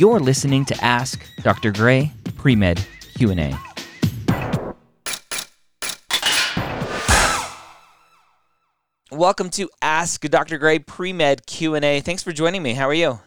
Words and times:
You're 0.00 0.18
listening 0.18 0.64
to 0.64 0.82
Ask 0.82 1.26
Dr. 1.42 1.72
Gray 1.72 2.10
Pre-Med 2.38 2.82
Q&A. 3.18 3.54
Welcome 9.10 9.50
to 9.50 9.68
Ask 9.82 10.22
Dr. 10.22 10.56
Gray 10.56 10.78
Pre-Med 10.78 11.44
Q&A. 11.44 12.00
Thanks 12.00 12.22
for 12.22 12.32
joining 12.32 12.62
me. 12.62 12.72
How 12.72 12.88
are 12.88 12.94
you? 12.94 13.20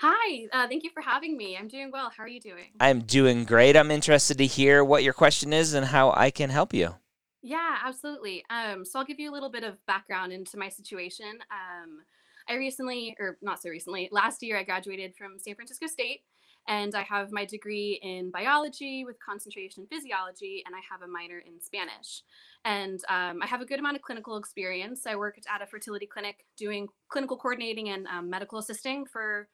Hi, 0.00 0.48
uh, 0.52 0.66
thank 0.66 0.82
you 0.82 0.90
for 0.90 1.00
having 1.00 1.36
me. 1.36 1.56
I'm 1.56 1.68
doing 1.68 1.92
well. 1.92 2.10
How 2.10 2.24
are 2.24 2.28
you 2.28 2.40
doing? 2.40 2.72
I'm 2.80 3.02
doing 3.02 3.44
great. 3.44 3.76
I'm 3.76 3.92
interested 3.92 4.36
to 4.38 4.46
hear 4.46 4.82
what 4.84 5.04
your 5.04 5.12
question 5.12 5.52
is 5.52 5.74
and 5.74 5.86
how 5.86 6.12
I 6.16 6.32
can 6.32 6.50
help 6.50 6.74
you. 6.74 6.96
Yeah, 7.40 7.76
absolutely. 7.84 8.44
Um, 8.50 8.84
so 8.84 8.98
I'll 8.98 9.04
give 9.04 9.20
you 9.20 9.30
a 9.30 9.34
little 9.34 9.48
bit 9.48 9.62
of 9.62 9.74
background 9.86 10.32
into 10.32 10.58
my 10.58 10.70
situation. 10.70 11.38
Um, 11.52 12.00
I 12.48 12.54
recently, 12.54 13.16
or 13.18 13.38
not 13.42 13.60
so 13.60 13.70
recently, 13.70 14.08
last 14.12 14.42
year 14.42 14.56
I 14.58 14.62
graduated 14.62 15.14
from 15.16 15.38
San 15.38 15.54
Francisco 15.54 15.86
State 15.86 16.22
and 16.68 16.94
I 16.94 17.02
have 17.02 17.30
my 17.30 17.44
degree 17.44 18.00
in 18.02 18.30
biology 18.30 19.04
with 19.04 19.16
concentration 19.24 19.82
in 19.82 19.86
physiology, 19.86 20.64
and 20.66 20.74
I 20.74 20.80
have 20.90 21.02
a 21.02 21.06
minor 21.06 21.38
in 21.38 21.60
Spanish. 21.60 22.22
And 22.64 23.00
um, 23.08 23.40
I 23.42 23.46
have 23.46 23.60
a 23.60 23.64
good 23.64 23.78
amount 23.78 23.96
of 23.96 24.02
clinical 24.02 24.36
experience. 24.36 25.06
I 25.06 25.14
worked 25.14 25.46
at 25.52 25.62
a 25.62 25.66
fertility 25.66 26.06
clinic 26.06 26.44
doing 26.56 26.88
clinical 27.08 27.36
coordinating 27.36 27.90
and 27.90 28.06
um, 28.08 28.28
medical 28.28 28.58
assisting 28.58 29.06
for 29.06 29.48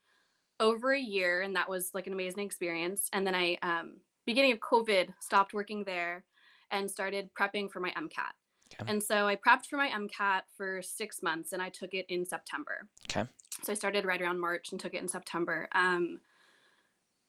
over 0.58 0.92
a 0.94 1.00
year, 1.00 1.42
and 1.42 1.54
that 1.54 1.68
was 1.68 1.90
like 1.92 2.06
an 2.06 2.12
amazing 2.14 2.44
experience. 2.44 3.08
And 3.12 3.26
then 3.26 3.34
I, 3.34 3.58
um, 3.62 3.98
beginning 4.24 4.52
of 4.52 4.60
COVID, 4.60 5.08
stopped 5.20 5.52
working 5.52 5.84
there 5.84 6.24
and 6.70 6.90
started 6.90 7.28
prepping 7.38 7.70
for 7.70 7.80
my 7.80 7.90
MCAT. 7.90 8.32
Okay. 8.80 8.90
And 8.90 9.02
so 9.02 9.26
I 9.26 9.36
prepped 9.36 9.66
for 9.66 9.76
my 9.76 9.88
MCAT 9.88 10.42
for 10.56 10.82
six 10.82 11.22
months, 11.22 11.52
and 11.52 11.60
I 11.60 11.68
took 11.68 11.94
it 11.94 12.06
in 12.08 12.24
September. 12.24 12.88
Okay. 13.10 13.28
So 13.62 13.72
I 13.72 13.74
started 13.74 14.04
right 14.04 14.20
around 14.20 14.40
March 14.40 14.72
and 14.72 14.80
took 14.80 14.94
it 14.94 15.02
in 15.02 15.08
September. 15.08 15.68
Um, 15.72 16.20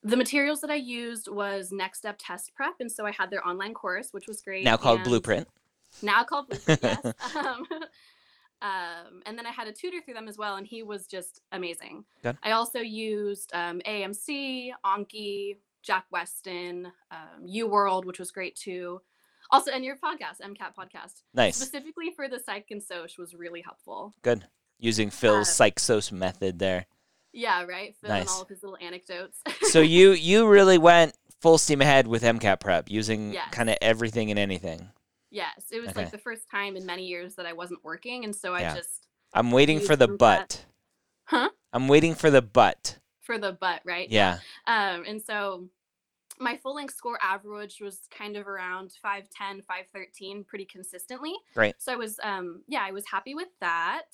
the 0.03 0.17
materials 0.17 0.61
that 0.61 0.69
I 0.69 0.75
used 0.75 1.29
was 1.29 1.71
Next 1.71 1.99
Step 1.99 2.17
Test 2.19 2.53
Prep, 2.55 2.75
and 2.79 2.91
so 2.91 3.05
I 3.05 3.11
had 3.11 3.29
their 3.29 3.45
online 3.47 3.73
course, 3.73 4.09
which 4.11 4.27
was 4.27 4.41
great. 4.41 4.65
Now 4.65 4.77
called 4.77 5.03
Blueprint. 5.03 5.47
Now 6.01 6.23
called 6.23 6.49
Blueprint, 6.49 6.81
yes. 6.83 7.05
um, 7.35 7.65
um, 8.61 9.21
and 9.25 9.37
then 9.37 9.45
I 9.45 9.51
had 9.51 9.67
a 9.67 9.71
tutor 9.71 10.01
through 10.03 10.15
them 10.15 10.27
as 10.27 10.37
well, 10.37 10.57
and 10.57 10.67
he 10.67 10.83
was 10.83 11.07
just 11.07 11.41
amazing. 11.51 12.03
Good. 12.21 12.37
I 12.43 12.51
also 12.51 12.79
used 12.79 13.51
um, 13.53 13.81
AAMC, 13.87 14.71
Anki, 14.85 15.57
Jack 15.83 16.05
Westin, 16.13 16.85
um, 17.11 17.45
UWorld, 17.47 18.05
which 18.05 18.19
was 18.19 18.31
great 18.31 18.55
too. 18.55 19.01
Also, 19.51 19.71
and 19.71 19.83
your 19.85 19.95
podcast, 19.97 20.41
MCAT 20.41 20.73
podcast, 20.77 21.21
Nice. 21.33 21.57
specifically 21.57 22.11
for 22.15 22.27
the 22.27 22.39
psych 22.39 22.67
and 22.71 22.81
soc 22.81 23.17
was 23.17 23.33
really 23.33 23.61
helpful. 23.61 24.13
Good. 24.21 24.47
Using 24.79 25.09
Phil's 25.09 25.53
psych 25.53 25.75
psychos 25.75 26.11
method 26.11 26.59
there. 26.59 26.85
Yeah, 27.31 27.63
right. 27.63 27.95
Phil 28.01 28.11
and 28.11 28.19
Nice. 28.21 28.31
all 28.31 28.41
of 28.41 28.49
his 28.49 28.61
little 28.63 28.77
anecdotes. 28.81 29.39
So 29.63 29.79
you 29.95 30.11
you 30.11 30.47
really 30.47 30.77
went 30.77 31.15
full 31.41 31.57
steam 31.57 31.81
ahead 31.81 32.07
with 32.07 32.23
MCAT 32.23 32.59
prep 32.59 32.89
using 32.89 33.33
Yes. 33.33 33.49
kind 33.51 33.69
of 33.69 33.77
everything 33.81 34.29
and 34.29 34.39
anything. 34.39 34.89
yes, 35.31 35.65
it 35.71 35.79
was 35.79 35.89
Okay. 35.89 36.01
like 36.03 36.11
the 36.11 36.17
first 36.17 36.49
time 36.49 36.75
in 36.77 36.85
many 36.85 37.05
years 37.05 37.35
that 37.35 37.45
I 37.45 37.53
wasn't 37.53 37.83
working, 37.83 38.23
and 38.23 38.35
so 38.35 38.53
I 38.53 38.61
Yeah. 38.61 38.75
just 38.75 39.07
I'm 39.33 39.51
waiting 39.51 39.79
for 39.79 39.95
the 39.95 40.07
MCAT. 40.07 40.17
but. 40.19 40.65
Huh? 41.25 41.49
I'm 41.71 41.87
waiting 41.87 42.13
for 42.15 42.29
the 42.29 42.41
but. 42.41 42.99
for 43.21 43.37
the 43.39 43.51
butt, 43.53 43.81
right? 43.85 44.09
Yeah. 44.11 44.39
Um, 44.67 45.03
and 45.07 45.21
so 45.21 45.69
my 46.39 46.57
full 46.57 46.75
length 46.75 46.95
score 46.95 47.19
average 47.21 47.79
was 47.81 48.01
kind 48.15 48.35
of 48.35 48.47
around 48.47 48.93
510, 49.01 49.61
513 49.63 50.43
pretty 50.43 50.65
consistently. 50.65 51.33
right 51.55 51.75
So 51.77 51.93
I 51.93 51.95
was, 51.95 52.19
um, 52.23 52.63
yeah, 52.67 52.83
I 52.87 52.91
was 52.91 53.05
happy 53.07 53.35
with 53.35 53.49
that. 53.61 54.05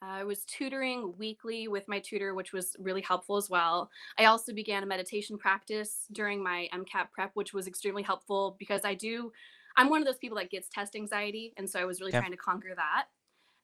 I 0.00 0.24
was 0.24 0.44
tutoring 0.44 1.14
weekly 1.16 1.68
with 1.68 1.86
my 1.86 2.00
tutor, 2.00 2.34
which 2.34 2.52
was 2.52 2.74
really 2.80 3.02
helpful 3.02 3.36
as 3.36 3.48
well. 3.48 3.88
I 4.18 4.24
also 4.24 4.52
began 4.52 4.82
a 4.82 4.86
meditation 4.86 5.38
practice 5.38 6.06
during 6.10 6.42
my 6.42 6.68
MCAT 6.74 7.12
prep, 7.12 7.30
which 7.34 7.54
was 7.54 7.68
extremely 7.68 8.02
helpful 8.02 8.56
because 8.58 8.84
I 8.84 8.94
do, 8.94 9.32
I'm 9.76 9.88
one 9.88 10.00
of 10.00 10.06
those 10.06 10.18
people 10.18 10.38
that 10.38 10.50
gets 10.50 10.68
test 10.68 10.96
anxiety. 10.96 11.54
And 11.56 11.70
so 11.70 11.78
I 11.78 11.84
was 11.84 12.00
really 12.00 12.10
Okay. 12.10 12.18
trying 12.18 12.32
to 12.32 12.36
conquer 12.36 12.74
that. 12.74 13.06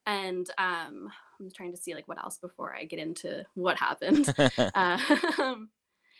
And 0.06 0.48
um, 0.58 1.10
I'm 1.40 1.50
trying 1.50 1.72
to 1.72 1.76
see 1.76 1.94
like 1.94 2.08
what 2.08 2.18
else 2.18 2.38
before 2.38 2.74
I 2.74 2.84
get 2.84 2.98
into 3.00 3.44
what 3.54 3.76
happened. 3.78 4.32
Um, 4.74 5.70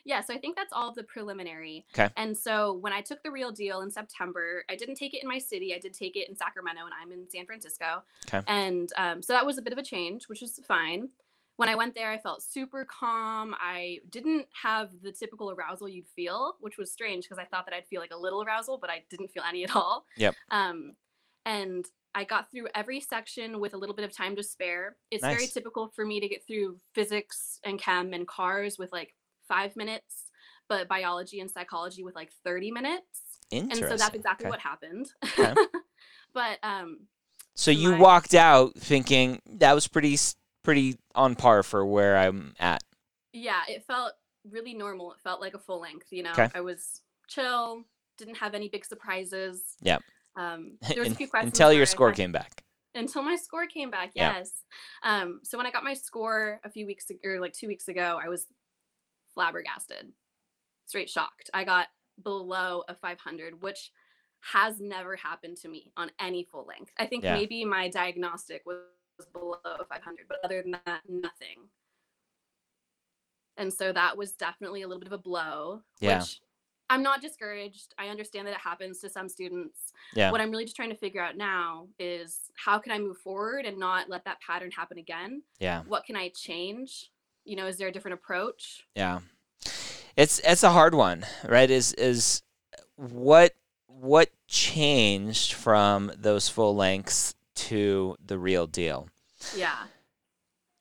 yeah, 0.09 0.23
so 0.23 0.33
I 0.33 0.39
think 0.39 0.57
that's 0.57 0.73
all 0.73 0.89
of 0.89 0.95
the 0.95 1.03
preliminary. 1.03 1.85
'Kay. 1.93 2.09
And 2.17 2.37
so 2.37 2.73
when 2.73 2.95
I 2.95 3.03
took 3.03 3.23
the 3.23 3.31
real 3.31 3.53
deal 3.53 3.83
in 3.83 3.91
September, 3.91 4.65
I 4.71 4.75
didn't 4.75 4.95
take 4.95 5.13
it 5.13 5.23
in 5.23 5.29
my 5.29 5.39
city. 5.39 5.75
I 5.75 5.79
did 5.79 5.93
take 5.93 6.17
it 6.17 6.31
in 6.31 6.35
Sacramento, 6.35 6.81
and 6.83 6.95
I'm 6.99 7.13
in 7.13 7.29
San 7.29 7.45
Francisco. 7.45 8.03
'Kay. 8.27 8.43
And 8.47 8.91
um, 8.97 9.21
so 9.21 9.35
that 9.35 9.45
was 9.45 9.59
a 9.59 9.63
bit 9.63 9.75
of 9.75 9.79
a 9.79 9.83
change, 9.83 10.27
which 10.27 10.41
was 10.41 10.59
fine. 10.67 11.11
When 11.57 11.69
I 11.69 11.75
went 11.75 11.95
there, 11.95 12.11
I 12.11 12.19
felt 12.19 12.43
super 12.43 12.87
calm. 12.87 13.55
I 13.61 13.99
didn't 14.09 14.47
have 14.63 14.91
the 15.03 15.13
typical 15.13 15.51
arousal 15.51 15.89
you'd 15.89 16.09
feel, 16.09 16.57
which 16.61 16.79
was 16.79 16.91
strange 16.91 17.25
because 17.25 17.39
I 17.39 17.45
thought 17.45 17.67
that 17.67 17.75
I'd 17.75 17.87
feel 17.87 18.01
like 18.01 18.13
a 18.13 18.17
little 18.17 18.43
arousal, 18.43 18.79
but 18.79 18.89
I 18.89 19.05
didn't 19.11 19.31
feel 19.31 19.43
any 19.47 19.65
at 19.65 19.77
all. 19.77 20.07
Yep. 20.17 20.35
Um, 20.51 20.97
and 21.45 21.85
I 22.15 22.25
got 22.25 22.51
through 22.51 22.69
every 22.75 23.01
section 23.01 23.61
with 23.61 23.75
a 23.75 23.77
little 23.77 23.95
bit 23.95 24.05
of 24.05 24.17
time 24.17 24.37
to 24.37 24.43
spare. 24.43 24.97
It's 25.11 25.25
very 25.25 25.47
typical 25.47 25.89
for 25.89 26.07
me 26.07 26.21
to 26.21 26.29
get 26.29 26.47
through 26.47 26.79
physics 26.95 27.61
and 27.63 27.79
chem 27.79 28.15
and 28.15 28.27
cars 28.27 28.79
with 28.79 28.91
like 28.93 29.15
five 29.49 29.75
minutes, 29.77 30.31
but 30.69 30.87
biology 30.89 31.41
and 31.41 31.51
psychology 31.51 32.05
with 32.05 32.15
like 32.15 32.31
30 32.45 32.71
minutes. 32.71 33.07
And 33.51 33.75
so 33.75 33.97
that's 33.97 34.15
exactly 34.15 34.45
Okay. 34.47 34.51
what 34.51 34.61
happened. 34.61 35.09
Okay. 35.25 35.55
but 36.35 36.59
um, 36.63 37.07
So 37.55 37.71
you 37.71 37.93
my- 37.93 37.99
walked 37.99 38.35
out 38.35 38.75
thinking 38.77 39.41
that 39.47 39.73
was 39.75 39.89
pretty 39.89 40.17
pretty 40.63 40.99
on 41.15 41.35
par 41.35 41.63
for 41.63 41.85
where 41.87 42.17
I'm 42.19 42.53
at. 42.61 42.83
yeah, 43.33 43.63
it 43.69 43.85
felt 43.87 44.13
really 44.51 44.75
normal. 44.75 45.13
It 45.13 45.19
felt 45.21 45.41
like 45.41 45.55
a 45.55 45.59
full 45.59 45.81
length, 45.81 46.09
you 46.11 46.23
know. 46.23 46.33
'Kay. 46.35 46.49
I 46.55 46.61
was 46.61 47.01
chill, 47.27 47.85
didn't 48.19 48.37
have 48.37 48.55
any 48.55 48.69
big 48.69 48.85
surprises. 48.85 49.77
Yep. 49.81 50.03
Um, 50.37 50.77
there 50.89 51.01
was 51.03 51.13
a 51.13 51.15
few 51.15 51.27
questions 51.29 51.53
until 51.55 51.73
your 51.73 51.87
score 51.87 52.09
had- 52.09 52.17
came 52.17 52.33
back. 52.33 52.63
until 52.95 53.23
my 53.23 53.37
score 53.37 53.67
came 53.67 53.91
back 53.91 54.11
Yeah. 54.15 54.37
yes 54.39 54.51
um 55.03 55.41
so 55.45 55.57
when 55.59 55.67
i 55.67 55.71
got 55.71 55.85
my 55.85 55.93
score 55.95 56.59
a 56.65 56.71
few 56.71 56.87
weeks 56.87 57.11
ago 57.11 57.19
or 57.25 57.39
like 57.41 57.53
two 57.53 57.67
weeks 57.69 57.87
ago 57.87 58.19
i 58.25 58.29
was 58.29 58.47
flabbergasted 59.35 60.13
straight 60.87 61.09
shocked 61.11 61.51
i 61.55 61.65
got 61.65 61.89
below 62.23 62.83
a 62.89 62.95
500 62.95 63.63
which 63.63 63.91
has 64.41 64.81
never 64.81 65.17
happened 65.17 65.57
to 65.57 65.69
me 65.69 65.93
on 65.97 66.11
any 66.21 66.45
full 66.51 66.65
length 66.67 66.93
i 66.99 67.07
think 67.07 67.25
Yeah. 67.25 67.35
maybe 67.35 67.65
my 67.65 67.89
diagnostic 67.89 68.63
was 68.67 68.79
below 69.33 69.57
500 69.89 70.27
but 70.29 70.39
other 70.45 70.63
than 70.63 70.73
that 70.87 71.01
nothing 71.09 71.69
and 73.57 73.73
so 73.73 73.93
that 73.93 74.17
was 74.17 74.33
definitely 74.33 74.83
a 74.83 74.87
little 74.89 75.01
bit 75.01 75.09
of 75.09 75.13
a 75.13 75.19
blow 75.19 75.83
Yeah. 76.01 76.21
which 76.21 76.41
i'm 76.91 77.03
not 77.03 77.21
discouraged 77.21 77.95
i 77.99 78.09
understand 78.09 78.47
that 78.47 78.53
it 78.53 78.61
happens 78.61 79.01
to 79.01 79.09
some 79.11 79.29
students 79.29 79.93
Yeah. 80.15 80.31
what 80.31 80.41
I'm 80.41 80.51
really 80.51 80.65
just 80.65 80.77
trying 80.77 80.91
to 80.91 80.97
figure 80.97 81.21
out 81.23 81.37
now 81.37 81.89
is 81.99 82.51
how 82.57 82.79
can 82.79 82.93
I 82.93 82.99
move 82.99 83.19
forward 83.19 83.67
and 83.67 83.77
not 83.79 84.09
let 84.09 84.25
that 84.25 84.41
pattern 84.41 84.71
happen 84.71 84.97
again? 84.99 85.43
Yeah. 85.59 85.83
What 85.87 86.05
can 86.07 86.17
I 86.17 86.31
change? 86.31 87.11
You 87.49 87.57
know, 87.57 87.67
is 87.67 87.79
there 87.79 87.89
a 87.89 87.93
different 87.93 88.15
approach? 88.15 88.85
Yeah. 88.95 89.21
It's 90.17 90.39
it's 90.41 90.63
a 90.63 90.71
hard 90.71 90.95
one, 90.95 91.25
right? 91.47 91.71
Is 91.71 91.95
is 91.95 92.43
what 92.97 93.55
what 93.87 94.29
changed 94.47 95.55
from 95.55 96.13
those 96.15 96.51
full 96.51 96.77
lengths 96.77 97.35
to 97.55 98.17
the 98.25 98.39
real 98.39 98.67
deal? 98.67 99.09
Yeah. 99.57 99.85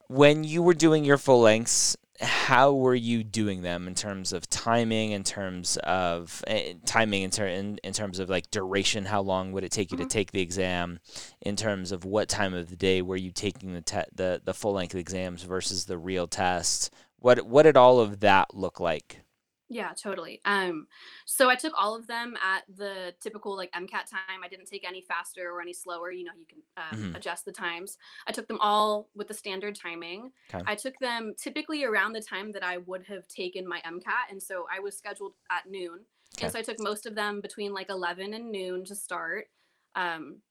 When 0.10 0.44
you 0.44 0.62
were 0.62 0.74
doing 0.74 1.06
your 1.06 1.18
full 1.18 1.40
lengths, 1.40 1.96
how 2.20 2.74
were 2.74 2.96
you 2.96 3.24
doing 3.24 3.62
them 3.62 3.88
in 3.88 3.94
terms 3.96 4.34
of 4.34 4.50
timing, 4.50 5.12
in 5.12 5.24
terms 5.24 5.78
of 5.84 6.44
eh, 6.48 6.74
timing, 6.86 7.24
in, 7.24 7.30
ter- 7.32 7.48
in, 7.48 7.78
in 7.84 7.94
terms 7.94 8.20
of 8.20 8.30
like 8.30 8.50
duration? 8.52 9.06
How 9.06 9.22
long 9.22 9.52
would 9.52 9.64
it 9.64 9.72
take 9.72 9.92
you 9.92 9.98
Mhm. 9.98 10.02
to 10.04 10.08
take 10.08 10.32
the 10.32 10.42
exam? 10.42 11.00
In 11.42 11.56
terms 11.56 11.92
of 11.92 12.06
what 12.06 12.28
time 12.30 12.54
of 12.54 12.70
the 12.70 12.76
day 12.76 13.02
were 13.02 13.16
you 13.16 13.32
taking 13.32 13.74
the 13.74 13.82
te- 13.82 14.10
the 14.16 14.42
the 14.44 14.54
full 14.54 14.74
length 14.74 14.96
exams 14.96 15.44
versus 15.44 15.86
the 15.86 15.98
real 15.98 16.28
test? 16.28 16.92
What 17.20 17.46
what 17.48 17.64
did 17.64 17.78
all 17.78 18.00
of 18.00 18.20
that 18.22 18.54
look 18.56 18.80
like? 18.80 19.22
Yeah, 19.70 19.92
totally. 19.94 20.40
Um, 20.46 20.88
so 21.26 21.50
I 21.50 21.56
took 21.56 21.74
all 21.78 21.94
of 21.94 22.08
them 22.08 22.38
at 22.42 22.64
the 22.74 23.14
typical 23.20 23.56
like 23.58 23.70
MCAT 23.74 24.10
time. 24.10 24.42
I 24.44 24.48
didn't 24.48 24.68
take 24.68 24.88
any 24.88 25.02
faster 25.02 25.50
or 25.52 25.62
any 25.62 25.74
slower. 25.74 26.10
You 26.12 26.24
know, 26.24 26.32
you 26.38 26.46
can 26.46 26.60
um, 26.78 27.12
Mhm. 27.14 27.16
adjust 27.18 27.44
the 27.44 27.52
times. 27.52 27.98
I 28.28 28.32
took 28.32 28.48
them 28.48 28.60
all 28.62 29.10
with 29.14 29.28
the 29.28 29.34
standard 29.34 29.76
timing. 29.76 30.32
'Kay. 30.48 30.62
I 30.66 30.76
took 30.76 30.98
them 31.00 31.34
typically 31.38 31.84
around 31.84 32.14
the 32.14 32.22
time 32.22 32.54
that 32.54 32.64
I 32.64 32.78
would 32.78 33.04
have 33.08 33.28
taken 33.28 33.68
my 33.68 33.82
MCAT, 33.84 34.30
and 34.32 34.42
so 34.42 34.68
I 34.72 34.80
was 34.80 34.98
scheduled 34.98 35.34
at 35.50 35.66
noon. 35.70 36.06
'Kay. 36.38 36.46
And 36.46 36.54
so 36.54 36.60
I 36.60 36.62
took 36.62 36.80
most 36.80 37.06
of 37.06 37.16
them 37.16 37.42
between 37.42 37.74
like 37.74 37.90
11 37.90 38.34
and 38.34 38.50
noon 38.52 38.86
to 38.86 38.96
start. 38.96 39.50
Um, 39.96 40.44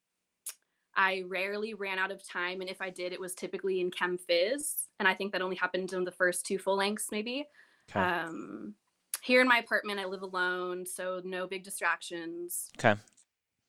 I 0.95 1.23
rarely 1.27 1.73
ran 1.75 1.99
out 1.99 2.11
of 2.11 2.23
time, 2.23 2.61
and 2.61 2.69
if 2.71 2.81
I 2.83 2.91
did, 2.91 3.13
it 3.13 3.21
was 3.21 3.35
typically 3.35 3.81
in 3.81 3.91
Chem 3.91 4.19
Phys, 4.19 4.89
and 4.99 5.07
I 5.09 5.15
think 5.15 5.33
that 5.33 5.43
only 5.43 5.57
happened 5.57 5.93
in 5.93 6.05
the 6.05 6.13
first 6.13 6.45
two 6.47 6.59
full 6.59 6.77
lengths, 6.77 7.11
maybe. 7.11 7.47
'Kay. 7.89 8.01
Um, 8.01 8.77
here 9.23 9.41
in 9.41 9.49
my 9.49 9.59
apartment, 9.59 9.99
I 10.01 10.05
live 10.07 10.23
alone, 10.23 10.87
so 10.87 11.21
no 11.25 11.47
big 11.47 11.65
distractions. 11.65 12.71
Okay. 12.79 12.99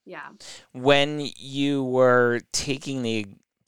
Yeah. 0.05 0.29
when 0.71 1.27
you 1.35 1.83
were 1.83 2.39
taking 2.53 3.01
the 3.01 3.25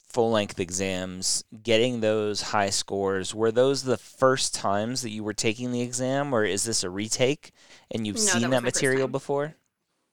full 0.07 0.31
length 0.31 0.59
exams, 0.59 1.43
getting 1.63 1.99
those 1.99 2.41
high 2.41 2.69
scores, 2.69 3.35
were 3.35 3.51
those 3.51 3.83
the 3.83 3.97
first 3.97 4.55
times 4.55 5.01
that 5.01 5.09
you 5.09 5.23
were 5.23 5.33
taking 5.33 5.71
the 5.73 5.81
exam, 5.81 6.33
or 6.33 6.45
is 6.45 6.63
this 6.63 6.83
a 6.83 6.89
retake 6.89 7.51
and 7.91 8.07
you've 8.07 8.15
No, 8.15 8.21
seen 8.21 8.49
that 8.49 8.51
that, 8.51 8.63
was 8.63 8.63
my 8.63 8.71
first 8.71 8.75
material 8.83 9.07
before? 9.09 9.55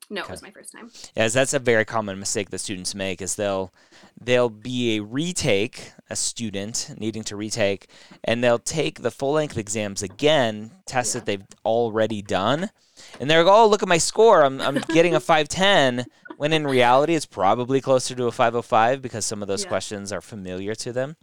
No, 0.09 0.21
Okay. 0.23 0.29
it 0.29 0.33
was 0.33 0.43
my 0.43 0.51
first 0.53 0.73
time. 0.73 0.91
Yes, 1.17 1.33
that's 1.33 1.53
a 1.53 1.59
very 1.59 1.85
common 1.85 2.19
mistake 2.21 2.51
that 2.51 2.59
students 2.59 2.95
make 2.95 3.21
is 3.21 3.35
they'll 3.35 3.73
they'll 4.21 4.49
be 4.51 4.97
a 4.97 5.03
retake, 5.03 5.93
a 6.09 6.15
student 6.17 6.95
needing 6.97 7.25
to 7.25 7.37
retake, 7.37 7.89
and 8.23 8.43
they'll 8.43 8.59
take 8.61 9.03
the 9.03 9.11
full 9.11 9.33
length 9.33 9.59
exams 9.59 10.03
again, 10.03 10.71
tests 10.87 11.15
Yeah. 11.15 11.21
that 11.21 11.27
they've 11.27 11.45
already 11.65 12.23
done, 12.23 12.71
and 13.19 13.29
they're 13.29 13.43
like, 13.43 13.53
oh 13.53 13.67
look 13.67 13.83
at 13.83 13.89
my 13.89 13.99
score, 13.99 14.45
I'm 14.45 14.61
I'm 14.61 14.77
getting 14.95 15.15
a 15.15 15.21
five 15.21 15.49
ten. 15.49 16.05
When 16.37 16.53
in 16.53 16.67
reality, 16.67 17.15
it's 17.15 17.25
probably 17.25 17.81
closer 17.81 18.15
to 18.15 18.27
a 18.27 18.31
505 18.31 19.01
because 19.01 19.25
some 19.25 19.41
of 19.41 19.49
those 19.49 19.63
Yeah. 19.63 19.69
questions 19.71 20.13
are 20.13 20.21
familiar 20.21 20.75
to 20.75 20.93
them. 20.93 21.17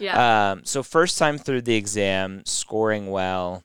Yeah. 0.00 0.50
Um, 0.50 0.62
so 0.64 0.82
first 0.82 1.18
time 1.18 1.38
through 1.38 1.62
the 1.62 1.76
exam, 1.76 2.42
scoring 2.46 3.08
well. 3.08 3.62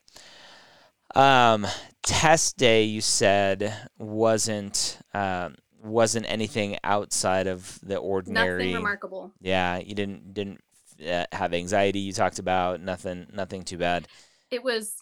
Um, 1.16 1.68
test 2.04 2.58
day, 2.58 2.84
you 2.84 3.02
said 3.02 3.74
wasn't 3.98 5.00
um, 5.14 5.56
wasn't 5.84 6.26
anything 6.30 6.78
outside 6.84 7.48
of 7.48 7.80
the 7.84 7.98
ordinary. 7.98 8.64
Nothing 8.66 8.76
remarkable. 8.76 9.32
Yeah, 9.42 9.78
you 9.78 9.96
didn't 9.96 10.34
didn't 10.34 10.62
uh, 11.06 11.26
have 11.32 11.54
anxiety. 11.54 12.00
You 12.00 12.14
talked 12.14 12.40
about 12.40 12.82
nothing 12.82 13.28
nothing 13.34 13.64
too 13.64 13.78
bad. 13.78 14.08
It 14.50 14.64
was 14.64 14.96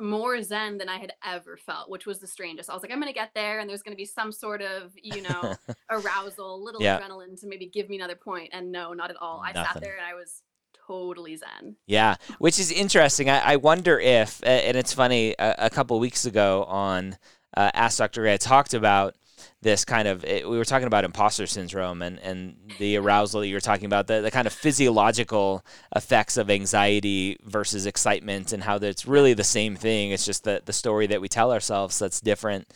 more 0.00 0.40
zen 0.42 0.78
than 0.78 0.88
I 0.88 0.98
had 0.98 1.12
ever 1.24 1.56
felt, 1.56 1.90
which 1.90 2.06
was 2.06 2.20
the 2.20 2.26
strangest. 2.28 2.70
I 2.70 2.74
was 2.74 2.82
like, 2.82 2.92
I'm 2.92 3.00
gonna 3.00 3.12
get 3.12 3.32
there, 3.34 3.58
and 3.58 3.68
there's 3.68 3.82
gonna 3.82 3.96
be 3.96 4.04
some 4.04 4.30
sort 4.30 4.62
of, 4.62 4.92
you 5.02 5.22
know, 5.22 5.56
arousal, 5.90 6.54
a 6.54 6.62
little 6.62 6.80
Yeah. 6.80 7.00
adrenaline 7.00 7.38
to 7.40 7.46
maybe 7.48 7.66
give 7.66 7.88
me 7.88 7.96
another 7.96 8.14
point. 8.14 8.50
And 8.52 8.70
no, 8.70 8.92
not 8.92 9.10
at 9.10 9.16
all. 9.20 9.40
I 9.44 9.52
Nothing. 9.52 9.72
sat 9.72 9.80
there 9.82 9.96
and 9.96 10.06
I 10.06 10.14
was 10.14 10.42
totally 10.88 11.36
zen. 11.36 11.76
Yeah, 11.86 12.16
which 12.38 12.58
is 12.58 12.72
interesting. 12.72 13.28
I, 13.28 13.52
I 13.52 13.56
wonder 13.56 13.98
if, 14.00 14.40
and 14.44 14.76
it's 14.76 14.92
funny, 14.92 15.34
a, 15.38 15.54
a 15.58 15.70
couple 15.70 15.98
weeks 16.00 16.24
ago 16.24 16.64
on 16.64 17.16
uh, 17.56 17.70
Ask 17.74 17.98
Dr. 17.98 18.22
Gray, 18.22 18.34
I 18.34 18.36
talked 18.38 18.74
about 18.74 19.14
this 19.60 19.84
kind 19.84 20.08
of, 20.08 20.24
it, 20.24 20.48
we 20.48 20.56
were 20.56 20.64
talking 20.64 20.86
about 20.86 21.04
imposter 21.04 21.46
syndrome 21.46 22.02
and, 22.02 22.18
and 22.20 22.56
the 22.78 22.96
arousal 22.98 23.40
that 23.40 23.48
you 23.48 23.54
were 23.54 23.60
talking 23.60 23.86
about, 23.86 24.06
the, 24.06 24.20
the 24.20 24.30
kind 24.30 24.46
of 24.46 24.52
physiological 24.52 25.64
effects 25.94 26.36
of 26.36 26.50
anxiety 26.50 27.36
versus 27.44 27.86
excitement 27.86 28.52
and 28.52 28.62
how 28.62 28.78
that's 28.78 29.06
really 29.06 29.34
the 29.34 29.44
same 29.44 29.76
thing. 29.76 30.10
It's 30.10 30.24
just 30.24 30.44
the, 30.44 30.62
the 30.64 30.72
story 30.72 31.06
that 31.08 31.20
we 31.20 31.28
tell 31.28 31.52
ourselves 31.52 31.98
that's 31.98 32.20
different. 32.20 32.72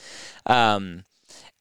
Um, 0.47 1.05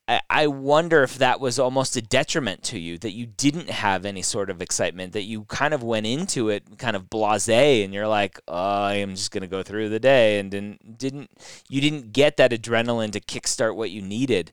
I- 0.07 0.21
I 0.29 0.47
wonder 0.47 1.03
if 1.03 1.17
that 1.19 1.39
was 1.39 1.59
almost 1.59 1.95
a 1.95 2.01
detriment 2.01 2.63
to 2.63 2.79
you 2.79 2.97
that 2.99 3.11
you 3.11 3.25
didn't 3.27 3.69
have 3.69 4.03
any 4.05 4.21
sort 4.21 4.49
of 4.49 4.61
excitement 4.61 5.13
that 5.13 5.23
you 5.23 5.45
kind 5.45 5.73
of 5.73 5.83
went 5.83 6.05
into 6.05 6.49
it 6.49 6.63
kind 6.77 6.95
of 6.95 7.03
blasé 7.09 7.83
and 7.85 7.93
you're 7.93 8.07
like 8.07 8.39
oh, 8.47 8.53
I 8.83 8.95
am 8.95 9.11
just 9.15 9.31
going 9.31 9.41
to 9.41 9.47
go 9.47 9.63
through 9.63 9.89
the 9.89 9.99
day 9.99 10.39
and 10.39 10.49
didn't 10.51 10.97
didn't 10.97 11.29
you 11.69 11.79
didn't 11.81 12.11
get 12.13 12.37
that 12.37 12.51
adrenaline 12.51 13.11
to 13.11 13.21
kickstart 13.21 13.75
what 13.75 13.91
you 13.91 14.01
needed 14.01 14.51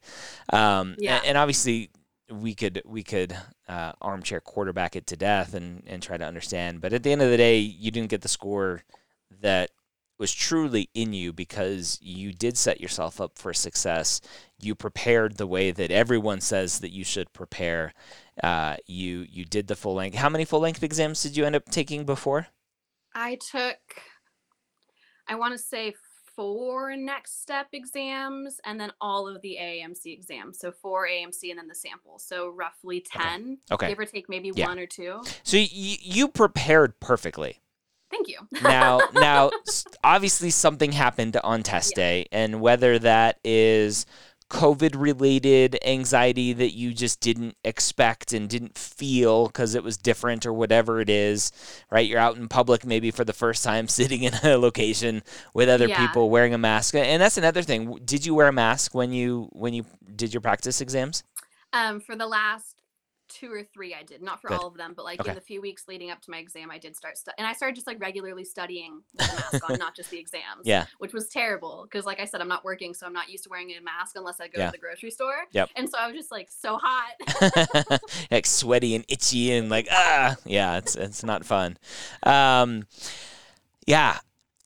um, 0.52 0.94
Yeah. 0.98 1.20
and, 1.24 1.36
obviously 1.38 1.90
we 2.30 2.54
could 2.54 2.82
we 2.84 3.02
could 3.02 3.34
uh, 3.68 3.92
armchair 4.02 4.40
quarterback 4.40 4.94
it 4.96 5.06
to 5.08 5.16
death 5.16 5.54
and 5.54 5.82
and 5.86 6.02
try 6.02 6.16
to 6.18 6.24
understand 6.24 6.80
but 6.82 6.92
at 6.92 7.02
the 7.02 7.10
end 7.10 7.22
of 7.22 7.30
the 7.30 7.36
day 7.38 7.58
you 7.58 7.90
didn't 7.90 8.10
get 8.10 8.20
the 8.20 8.28
score 8.28 8.82
that 9.40 9.70
was 10.18 10.32
truly 10.34 10.90
in 10.94 11.12
you 11.12 11.32
because 11.32 11.98
you 12.02 12.32
did 12.32 12.56
set 12.58 12.80
yourself 12.80 13.20
up 13.20 13.38
for 13.38 13.54
success. 13.54 14.20
You 14.60 14.74
prepared 14.74 15.36
the 15.36 15.46
way 15.46 15.70
that 15.70 15.90
everyone 15.90 16.40
says 16.40 16.80
that 16.80 16.90
you 16.92 17.04
should 17.04 17.32
prepare. 17.32 17.94
Uh, 18.42 18.76
you 18.86 19.26
you 19.30 19.44
did 19.44 19.68
the 19.68 19.76
full 19.76 19.94
length. 19.94 20.16
How 20.16 20.28
many 20.28 20.44
full 20.44 20.60
length 20.60 20.82
exams 20.82 21.22
did 21.22 21.36
you 21.36 21.44
end 21.44 21.54
up 21.56 21.66
taking 21.70 22.04
before? 22.04 22.48
I 23.14 23.36
took, 23.36 23.78
I 25.26 25.34
want 25.36 25.52
to 25.52 25.58
say 25.58 25.94
four 26.36 26.94
next 26.94 27.40
step 27.42 27.66
exams 27.72 28.60
and 28.64 28.78
then 28.80 28.92
all 29.00 29.26
of 29.26 29.42
the 29.42 29.56
AAMC 29.60 30.06
exams. 30.06 30.60
So 30.60 30.70
four 30.70 31.08
AAMC 31.08 31.50
and 31.50 31.58
then 31.58 31.66
the 31.66 31.74
sample. 31.74 32.20
So 32.20 32.48
roughly 32.50 33.00
10, 33.00 33.58
Okay. 33.72 33.88
give 33.88 33.98
or 33.98 34.04
take 34.04 34.28
maybe 34.28 34.52
Yeah. 34.54 34.68
one 34.68 34.78
or 34.78 34.86
two. 34.86 35.20
So 35.42 35.56
y- 35.56 35.68
you 35.72 36.28
prepared 36.28 37.00
perfectly. 37.00 37.58
Thank 38.18 38.28
you. 38.28 38.38
now 38.62 39.00
now 39.14 39.50
obviously 40.04 40.50
something 40.50 40.92
happened 40.92 41.36
on 41.42 41.62
test 41.62 41.92
Yeah. 41.96 42.02
day 42.02 42.26
and 42.32 42.60
whether 42.60 42.98
that 42.98 43.38
is 43.44 44.06
covid 44.50 44.94
related 44.98 45.78
anxiety 45.84 46.54
that 46.54 46.70
you 46.74 46.94
just 46.94 47.20
didn't 47.20 47.54
expect 47.64 48.32
and 48.32 48.48
didn't 48.48 48.78
feel 48.78 49.46
because 49.48 49.74
it 49.74 49.84
was 49.84 49.98
different 49.98 50.46
or 50.46 50.52
whatever 50.54 51.00
it 51.02 51.10
is 51.10 51.52
right 51.90 52.06
you're 52.08 52.18
out 52.18 52.36
in 52.38 52.48
public 52.48 52.86
maybe 52.86 53.10
for 53.10 53.24
the 53.26 53.34
first 53.34 53.62
time 53.62 53.86
sitting 53.98 54.22
in 54.22 54.32
a 54.42 54.56
location 54.56 55.22
with 55.52 55.68
other 55.68 55.86
Yeah. 55.86 56.06
people 56.06 56.30
wearing 56.30 56.54
a 56.54 56.58
mask 56.58 56.94
and 56.94 57.20
that's 57.20 57.36
another 57.36 57.62
thing 57.62 57.98
did 58.06 58.24
you 58.24 58.34
wear 58.34 58.48
a 58.48 58.52
mask 58.52 58.94
when 58.94 59.12
you 59.12 59.50
when 59.52 59.74
you 59.74 59.84
did 60.16 60.32
your 60.32 60.40
practice 60.40 60.80
exams 60.80 61.22
Um, 61.74 62.00
for 62.00 62.16
the 62.16 62.26
last 62.26 62.77
two 63.28 63.52
or 63.52 63.62
three, 63.62 63.94
I 63.94 64.02
did 64.02 64.22
not 64.22 64.40
for 64.40 64.48
Good. 64.48 64.58
all 64.60 64.66
of 64.66 64.76
them, 64.76 64.94
but 64.96 65.04
like 65.04 65.20
Okay. 65.20 65.30
in 65.30 65.34
the 65.34 65.40
few 65.40 65.60
weeks 65.60 65.84
leading 65.88 66.10
up 66.10 66.20
to 66.22 66.30
my 66.30 66.38
exam, 66.38 66.70
I 66.70 66.78
did 66.78 66.96
start 66.96 67.16
stu- 67.18 67.30
and 67.38 67.46
I 67.46 67.52
started 67.52 67.74
just 67.74 67.86
like 67.86 68.00
regularly 68.00 68.44
studying 68.44 69.02
with 69.16 69.30
a 69.30 69.34
mask 69.34 69.70
on, 69.70 69.78
not 69.78 69.94
just 69.94 70.10
the 70.10 70.18
exams. 70.18 70.62
Yeah. 70.64 70.86
which 70.98 71.12
was 71.12 71.28
terrible 71.28 71.82
because, 71.84 72.04
like 72.06 72.20
I 72.20 72.24
said, 72.24 72.40
I'm 72.40 72.48
not 72.48 72.64
working, 72.64 72.94
so 72.94 73.06
I'm 73.06 73.12
not 73.12 73.28
used 73.28 73.44
to 73.44 73.50
wearing 73.50 73.70
a 73.72 73.80
mask 73.80 74.16
unless 74.16 74.40
I 74.40 74.48
go 74.48 74.60
Yeah. 74.60 74.66
to 74.66 74.72
the 74.72 74.78
grocery 74.78 75.10
store. 75.10 75.44
Yep. 75.52 75.70
And 75.76 75.88
so 75.88 75.98
I 75.98 76.06
was 76.08 76.16
just 76.16 76.30
like 76.30 76.48
so 76.50 76.78
hot. 76.80 78.00
like 78.30 78.46
sweaty 78.46 78.94
and 78.94 79.04
itchy 79.08 79.52
and 79.52 79.68
like 79.68 79.86
ah 79.90 80.36
yeah 80.44 80.78
it's 80.78 80.94
it's 80.96 81.22
not 81.22 81.44
fun 81.44 81.76
um 82.24 82.84
yeah 83.86 84.18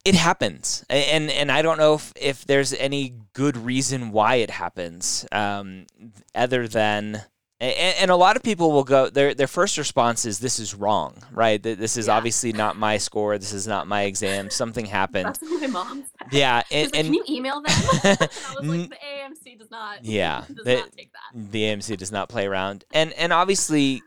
it 0.05 0.15
happens 0.15 0.85
and 0.91 1.31
and 1.31 1.51
i 1.53 1.63
don't 1.63 1.79
know 1.79 1.95
if, 1.95 2.13
if 2.17 2.45
there's 2.47 2.73
any 2.75 3.15
good 3.35 3.57
reason 3.57 4.11
why 4.11 4.37
it 4.37 4.51
happens 4.51 5.27
um 5.33 5.87
other 6.35 6.67
than 6.67 7.23
and, 7.63 7.97
and 8.01 8.11
a 8.11 8.17
lot 8.17 8.37
of 8.37 8.43
people 8.43 8.73
will 8.73 8.85
go 8.85 9.09
their 9.09 9.33
their 9.35 9.47
first 9.47 9.79
response 9.79 10.25
is 10.27 10.39
this 10.41 10.59
is 10.59 10.75
wrong 10.75 11.15
right 11.33 11.63
this 11.63 11.97
is 11.97 12.09
Yeah. 12.09 12.17
obviously 12.17 12.53
not 12.53 12.77
my 12.77 12.99
score 12.99 13.39
this 13.39 13.53
is 13.53 13.67
not 13.67 13.87
my 13.87 14.03
exam 14.03 14.51
something 14.51 14.85
happened 14.87 15.39
my 15.61 15.67
mom 15.69 16.05
said. 16.19 16.29
yeah 16.33 16.63
and, 16.71 16.93
like, 16.93 16.97
and 16.99 17.07
Can 17.07 17.15
you 17.15 17.25
email 17.29 17.61
them? 17.63 17.73
and 18.05 18.19
I 18.19 18.29
was 18.61 18.69
like, 18.69 18.91
the 18.91 18.97
AAMC 18.97 19.59
does 19.59 19.71
not. 19.71 20.05
Yeah, 20.05 20.45
does 20.53 20.65
they- 20.65 20.77
not 20.77 20.93
take 20.93 21.11
that. 21.13 21.33
the 21.53 21.63
AAMC 21.63 21.97
does 21.97 22.13
not 22.13 22.29
play 22.29 22.47
around. 22.47 22.85
And 22.93 23.13
and 23.15 23.33
obviously 23.33 24.03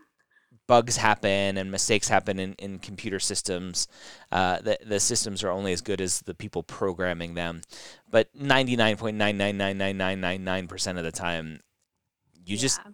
bugs 0.68 0.96
happen 0.96 1.56
and 1.58 1.70
mistakes 1.70 2.08
happen 2.08 2.38
in, 2.40 2.52
in 2.54 2.78
computer 2.80 3.20
systems. 3.20 3.86
Uh, 4.32 4.58
the, 4.60 4.76
the 4.84 4.98
systems 4.98 5.44
are 5.44 5.50
only 5.50 5.72
as 5.72 5.80
good 5.80 6.00
as 6.00 6.22
the 6.22 6.34
people 6.34 6.64
programming 6.64 7.34
them. 7.34 7.62
But 8.10 8.36
99.9999999% 8.36 10.98
of 10.98 11.04
the 11.04 11.12
time, 11.12 11.60
you 12.44 12.56
just 12.56 12.80
Yeah. 12.84 12.90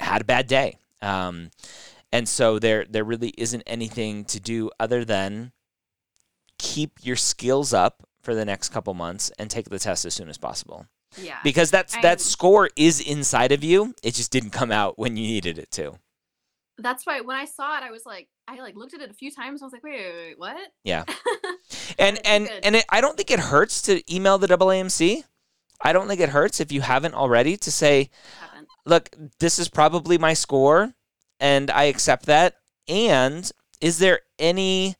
Had 0.00 0.22
a 0.22 0.24
bad 0.24 0.46
day. 0.46 0.78
Um, 1.00 1.50
and 2.12 2.28
so 2.28 2.58
there 2.58 2.84
there 2.88 3.04
really 3.04 3.32
isn't 3.38 3.62
anything 3.66 4.24
to 4.26 4.40
do 4.40 4.70
other 4.78 5.04
than 5.04 5.52
keep 6.58 6.98
your 7.02 7.16
skills 7.16 7.72
up 7.72 8.06
for 8.22 8.34
the 8.34 8.44
next 8.44 8.68
couple 8.68 8.94
months 8.94 9.30
and 9.38 9.50
take 9.50 9.68
the 9.68 9.78
test 9.78 10.04
as 10.04 10.14
soon 10.14 10.28
as 10.28 10.38
possible 10.38 10.86
yeah. 11.20 11.38
because 11.42 11.70
that's 11.70 11.94
I'm- 11.94 12.02
that 12.02 12.20
score 12.20 12.70
is 12.76 13.00
inside 13.00 13.52
of 13.52 13.64
you. 13.64 13.94
It 14.02 14.14
just 14.14 14.30
didn't 14.30 14.50
come 14.50 14.70
out 14.70 14.98
when 14.98 15.16
you 15.16 15.24
needed 15.24 15.58
it 15.58 15.70
to. 15.72 15.98
That's 16.78 17.06
why 17.06 17.20
when 17.20 17.36
I 17.36 17.44
saw 17.44 17.76
it, 17.76 17.84
I 17.84 17.90
was 17.90 18.06
like, 18.06 18.28
I 18.48 18.58
like 18.58 18.76
looked 18.76 18.94
at 18.94 19.00
it 19.00 19.10
a 19.10 19.14
few 19.14 19.30
times. 19.30 19.62
I 19.62 19.66
was 19.66 19.72
like, 19.72 19.84
wait, 19.84 19.92
wait, 19.92 20.14
wait 20.26 20.38
what? 20.38 20.56
Yeah. 20.84 21.04
And 21.98 22.18
and 22.24 22.46
good. 22.46 22.60
and 22.64 22.76
it, 22.76 22.86
I 22.88 23.02
don't 23.02 23.18
think 23.18 23.30
it 23.30 23.38
hurts 23.38 23.82
to 23.82 24.02
email 24.12 24.38
the 24.38 24.46
AAMC. 24.46 25.24
I 25.82 25.92
don't 25.92 26.08
think 26.08 26.20
it 26.20 26.30
hurts 26.30 26.58
if 26.58 26.72
you 26.72 26.80
haven't 26.80 27.14
already 27.14 27.56
to 27.58 27.70
say. 27.70 28.08
Look, 28.86 29.10
this 29.38 29.58
is 29.58 29.68
probably 29.68 30.18
my 30.18 30.34
score, 30.34 30.94
and 31.40 31.70
I 31.70 31.84
accept 31.84 32.26
that. 32.26 32.54
And 32.88 33.50
is 33.80 33.98
there 33.98 34.20
any? 34.38 34.96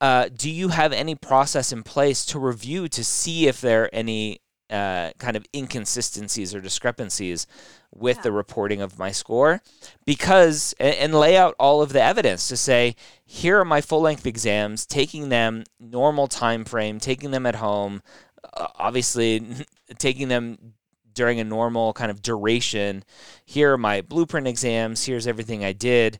Uh, 0.00 0.28
do 0.34 0.50
you 0.50 0.68
have 0.68 0.92
any 0.94 1.14
process 1.14 1.72
in 1.72 1.82
place 1.82 2.24
to 2.26 2.38
review 2.38 2.88
to 2.88 3.04
see 3.04 3.46
if 3.46 3.60
there 3.60 3.84
are 3.84 3.90
any 3.92 4.40
uh, 4.70 5.10
kind 5.18 5.36
of 5.36 5.44
inconsistencies 5.54 6.54
or 6.54 6.60
discrepancies 6.60 7.46
with 7.94 8.16
Yeah. 8.18 8.22
the 8.22 8.32
reporting 8.32 8.80
of 8.80 8.98
my 8.98 9.10
score? 9.12 9.60
Because 10.06 10.74
and, 10.80 10.94
and 10.94 11.14
lay 11.14 11.36
out 11.36 11.54
all 11.58 11.82
of 11.82 11.92
the 11.92 12.02
evidence 12.02 12.48
to 12.48 12.56
say 12.56 12.96
here 13.26 13.60
are 13.60 13.64
my 13.64 13.82
full 13.82 14.00
length 14.00 14.24
exams, 14.26 14.86
taking 14.86 15.28
them 15.28 15.64
normal 15.78 16.28
time 16.28 16.64
frame, 16.64 16.98
taking 16.98 17.30
them 17.30 17.44
at 17.44 17.56
home, 17.56 18.02
uh, 18.54 18.68
obviously 18.76 19.42
taking 19.98 20.28
them 20.28 20.74
during 21.12 21.40
a 21.40 21.44
normal 21.44 21.92
kind 21.92 22.10
of 22.10 22.22
duration. 22.22 23.04
Here 23.44 23.72
are 23.74 23.78
my 23.78 24.00
blueprint 24.00 24.46
exams. 24.46 25.04
Here's 25.04 25.26
everything 25.26 25.64
I 25.64 25.72
did. 25.72 26.18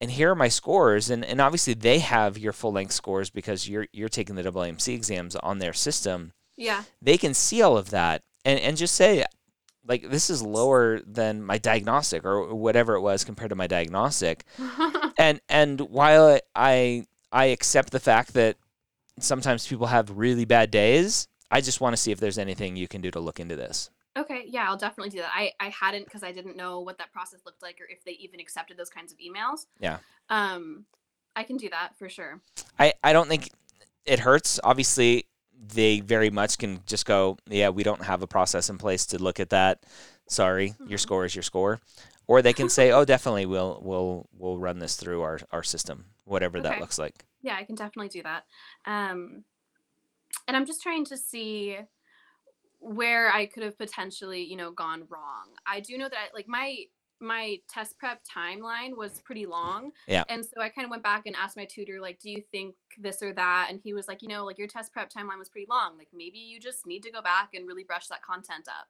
And 0.00 0.10
here 0.10 0.30
are 0.30 0.36
my 0.36 0.48
scores, 0.48 1.10
and, 1.10 1.24
and 1.24 1.40
obviously 1.40 1.74
they 1.74 1.98
have 1.98 2.38
your 2.38 2.52
full 2.52 2.70
length 2.70 2.92
scores 2.92 3.30
because 3.30 3.68
you're 3.68 3.88
you're 3.92 4.08
taking 4.08 4.36
the 4.36 4.44
AAMC 4.44 4.94
exams 4.94 5.34
on 5.34 5.58
their 5.58 5.72
system. 5.72 6.32
Yeah. 6.56 6.84
They 7.02 7.18
can 7.18 7.34
see 7.34 7.62
all 7.62 7.76
of 7.76 7.90
that 7.90 8.22
and, 8.44 8.60
and 8.60 8.76
just 8.76 8.94
say, 8.94 9.24
like 9.86 10.08
this 10.10 10.30
is 10.30 10.42
lower 10.42 11.00
than 11.00 11.42
my 11.42 11.58
diagnostic 11.58 12.24
or 12.24 12.54
whatever 12.54 12.94
it 12.94 13.00
was 13.00 13.24
compared 13.24 13.50
to 13.50 13.56
my 13.56 13.66
diagnostic. 13.66 14.44
and 15.18 15.40
and 15.48 15.80
while 15.80 16.38
I 16.54 17.06
I 17.32 17.46
accept 17.46 17.90
the 17.90 18.00
fact 18.00 18.34
that 18.34 18.56
sometimes 19.18 19.66
people 19.66 19.88
have 19.88 20.16
really 20.16 20.44
bad 20.44 20.70
days, 20.70 21.26
I 21.50 21.60
just 21.60 21.80
want 21.80 21.94
to 21.94 21.96
see 21.96 22.12
if 22.12 22.20
there's 22.20 22.38
anything 22.38 22.76
you 22.76 22.88
can 22.88 23.00
do 23.00 23.10
to 23.10 23.20
look 23.20 23.40
into 23.40 23.56
this. 23.56 23.90
Okay, 24.18 24.44
yeah, 24.48 24.66
I'll 24.68 24.76
definitely 24.76 25.10
do 25.10 25.18
that. 25.18 25.30
I 25.32 25.52
I 25.60 25.68
hadn't 25.68 26.04
because 26.04 26.24
I 26.24 26.32
didn't 26.32 26.56
know 26.56 26.80
what 26.80 26.98
that 26.98 27.12
process 27.12 27.40
looked 27.46 27.62
like 27.62 27.80
or 27.80 27.86
if 27.88 28.04
they 28.04 28.12
even 28.12 28.40
accepted 28.40 28.76
those 28.76 28.90
kinds 28.90 29.12
of 29.12 29.18
emails. 29.18 29.66
Yeah. 29.78 29.98
Um, 30.28 30.86
I 31.36 31.44
can 31.44 31.56
do 31.56 31.68
that 31.70 31.96
for 31.96 32.08
sure. 32.08 32.40
I 32.78 32.94
I 33.04 33.12
don't 33.12 33.28
think 33.28 33.50
it 34.04 34.18
hurts. 34.18 34.58
Obviously, 34.64 35.26
they 35.74 36.00
very 36.00 36.30
much 36.30 36.58
can 36.58 36.80
just 36.86 37.06
go, 37.06 37.36
yeah, 37.48 37.68
we 37.68 37.84
don't 37.84 38.02
have 38.02 38.22
a 38.22 38.26
process 38.26 38.70
in 38.70 38.78
place 38.78 39.06
to 39.06 39.22
look 39.22 39.38
at 39.38 39.50
that. 39.50 39.84
Sorry, 40.28 40.70
mm-hmm. 40.70 40.88
your 40.88 40.98
score 40.98 41.24
is 41.24 41.34
your 41.34 41.42
score. 41.42 41.80
Or 42.26 42.42
they 42.42 42.52
can 42.52 42.68
say, 42.68 42.90
oh, 42.92 43.04
definitely, 43.04 43.46
we'll 43.46 43.80
we'll 43.82 44.28
we'll 44.36 44.58
run 44.58 44.80
this 44.80 44.96
through 44.96 45.22
our 45.22 45.38
our 45.52 45.62
system, 45.62 46.06
whatever 46.24 46.58
okay. 46.58 46.68
that 46.68 46.80
looks 46.80 46.98
like. 46.98 47.24
Yeah, 47.40 47.56
I 47.56 47.62
can 47.62 47.76
definitely 47.76 48.08
do 48.08 48.22
that. 48.24 48.44
Um, 48.84 49.44
and 50.48 50.56
I'm 50.56 50.66
just 50.66 50.82
trying 50.82 51.04
to 51.06 51.16
see 51.16 51.78
where 52.80 53.30
I 53.32 53.46
could 53.46 53.62
have 53.62 53.78
potentially, 53.78 54.42
you 54.42 54.56
know, 54.56 54.70
gone 54.70 55.04
wrong. 55.08 55.48
I 55.66 55.80
do 55.80 55.98
know 55.98 56.08
that 56.08 56.28
like 56.34 56.48
my 56.48 56.84
my 57.20 57.58
test 57.68 57.98
prep 57.98 58.20
timeline 58.24 58.96
was 58.96 59.20
pretty 59.24 59.46
long. 59.46 59.90
Yeah. 60.06 60.24
And 60.28 60.44
so 60.44 60.62
I 60.62 60.68
kind 60.68 60.84
of 60.84 60.90
went 60.90 61.02
back 61.02 61.26
and 61.26 61.34
asked 61.34 61.56
my 61.56 61.64
tutor, 61.64 62.00
like, 62.00 62.20
do 62.20 62.30
you 62.30 62.42
think 62.52 62.76
this 62.96 63.22
or 63.22 63.32
that? 63.32 63.68
And 63.70 63.80
he 63.82 63.92
was 63.92 64.06
like, 64.06 64.22
you 64.22 64.28
know, 64.28 64.44
like 64.44 64.58
your 64.58 64.68
test 64.68 64.92
prep 64.92 65.10
timeline 65.10 65.38
was 65.38 65.48
pretty 65.48 65.66
long. 65.68 65.98
Like 65.98 66.08
maybe 66.12 66.38
you 66.38 66.60
just 66.60 66.86
need 66.86 67.02
to 67.02 67.10
go 67.10 67.20
back 67.20 67.50
and 67.54 67.66
really 67.66 67.84
brush 67.84 68.06
that 68.08 68.22
content 68.22 68.68
up. 68.68 68.86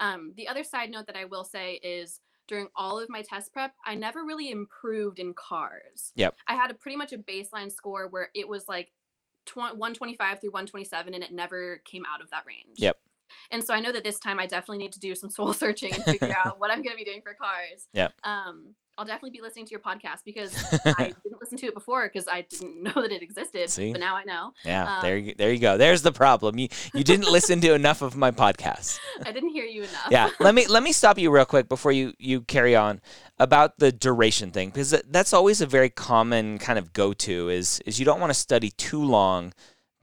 Um, 0.00 0.32
the 0.36 0.48
other 0.48 0.64
side 0.64 0.90
note 0.90 1.06
that 1.06 1.16
I 1.16 1.24
will 1.24 1.44
say 1.44 1.80
is 1.82 2.20
during 2.46 2.68
all 2.76 2.98
of 2.98 3.08
my 3.08 3.22
test 3.22 3.52
prep, 3.52 3.72
I 3.84 3.94
never 3.94 4.24
really 4.24 4.50
improved 4.50 5.18
in 5.18 5.34
cars. 5.34 6.12
Yep. 6.14 6.36
I 6.46 6.54
had 6.54 6.70
a 6.70 6.74
pretty 6.74 6.96
much 6.96 7.12
a 7.12 7.18
baseline 7.18 7.72
score 7.72 8.08
where 8.08 8.28
it 8.34 8.48
was 8.48 8.68
like 8.68 8.92
125 9.52 10.40
through 10.40 10.50
127 10.50 11.14
and 11.14 11.24
it 11.24 11.32
never 11.32 11.80
came 11.84 12.04
out 12.06 12.22
of 12.22 12.30
that 12.30 12.44
range. 12.46 12.76
Yep. 12.76 12.96
And 13.50 13.62
so 13.62 13.74
I 13.74 13.80
know 13.80 13.92
that 13.92 14.04
this 14.04 14.18
time 14.18 14.38
I 14.38 14.46
definitely 14.46 14.78
need 14.78 14.92
to 14.92 15.00
do 15.00 15.14
some 15.14 15.30
soul 15.30 15.52
searching 15.64 15.94
and 15.94 16.04
figure 16.04 16.34
out 16.44 16.60
what 16.60 16.70
I'm 16.70 16.82
going 16.82 16.96
to 16.96 16.96
be 16.96 17.04
doing 17.04 17.22
for 17.22 17.34
cars. 17.34 17.88
Yeah. 17.92 18.08
Um, 18.22 18.74
I'll 18.96 19.04
definitely 19.04 19.30
be 19.30 19.40
listening 19.40 19.66
to 19.66 19.70
your 19.72 19.80
podcast 19.80 20.20
because 20.24 20.54
I 20.86 21.12
didn't 21.24 21.40
listen 21.40 21.58
to 21.58 21.66
it 21.66 21.74
before 21.74 22.08
because 22.08 22.28
I 22.28 22.42
didn't 22.42 22.80
know 22.80 22.92
that 22.94 23.10
it 23.10 23.22
existed. 23.22 23.68
See? 23.68 23.90
But 23.90 24.00
now 24.00 24.14
I 24.14 24.22
know. 24.24 24.52
Yeah, 24.64 24.96
um, 24.96 25.02
there 25.02 25.16
you 25.16 25.34
there 25.36 25.52
you 25.52 25.58
go. 25.58 25.76
There's 25.76 26.02
the 26.02 26.12
problem. 26.12 26.58
You 26.58 26.68
you 26.94 27.02
didn't 27.02 27.30
listen 27.30 27.60
to 27.62 27.74
enough 27.74 28.02
of 28.02 28.16
my 28.16 28.30
podcast. 28.30 29.00
I 29.26 29.32
didn't 29.32 29.50
hear 29.50 29.64
you 29.64 29.82
enough. 29.82 30.08
yeah, 30.10 30.30
let 30.38 30.54
me 30.54 30.68
let 30.68 30.84
me 30.84 30.92
stop 30.92 31.18
you 31.18 31.32
real 31.32 31.44
quick 31.44 31.68
before 31.68 31.90
you 31.90 32.12
you 32.18 32.42
carry 32.42 32.76
on 32.76 33.00
about 33.38 33.78
the 33.78 33.90
duration 33.90 34.52
thing 34.52 34.68
because 34.68 34.90
that's 35.10 35.32
always 35.32 35.60
a 35.60 35.66
very 35.66 35.90
common 35.90 36.58
kind 36.58 36.78
of 36.78 36.92
go 36.92 37.12
to 37.12 37.48
is 37.48 37.80
is 37.86 37.98
you 37.98 38.04
don't 38.04 38.20
want 38.20 38.30
to 38.30 38.38
study 38.38 38.70
too 38.70 39.02
long 39.02 39.52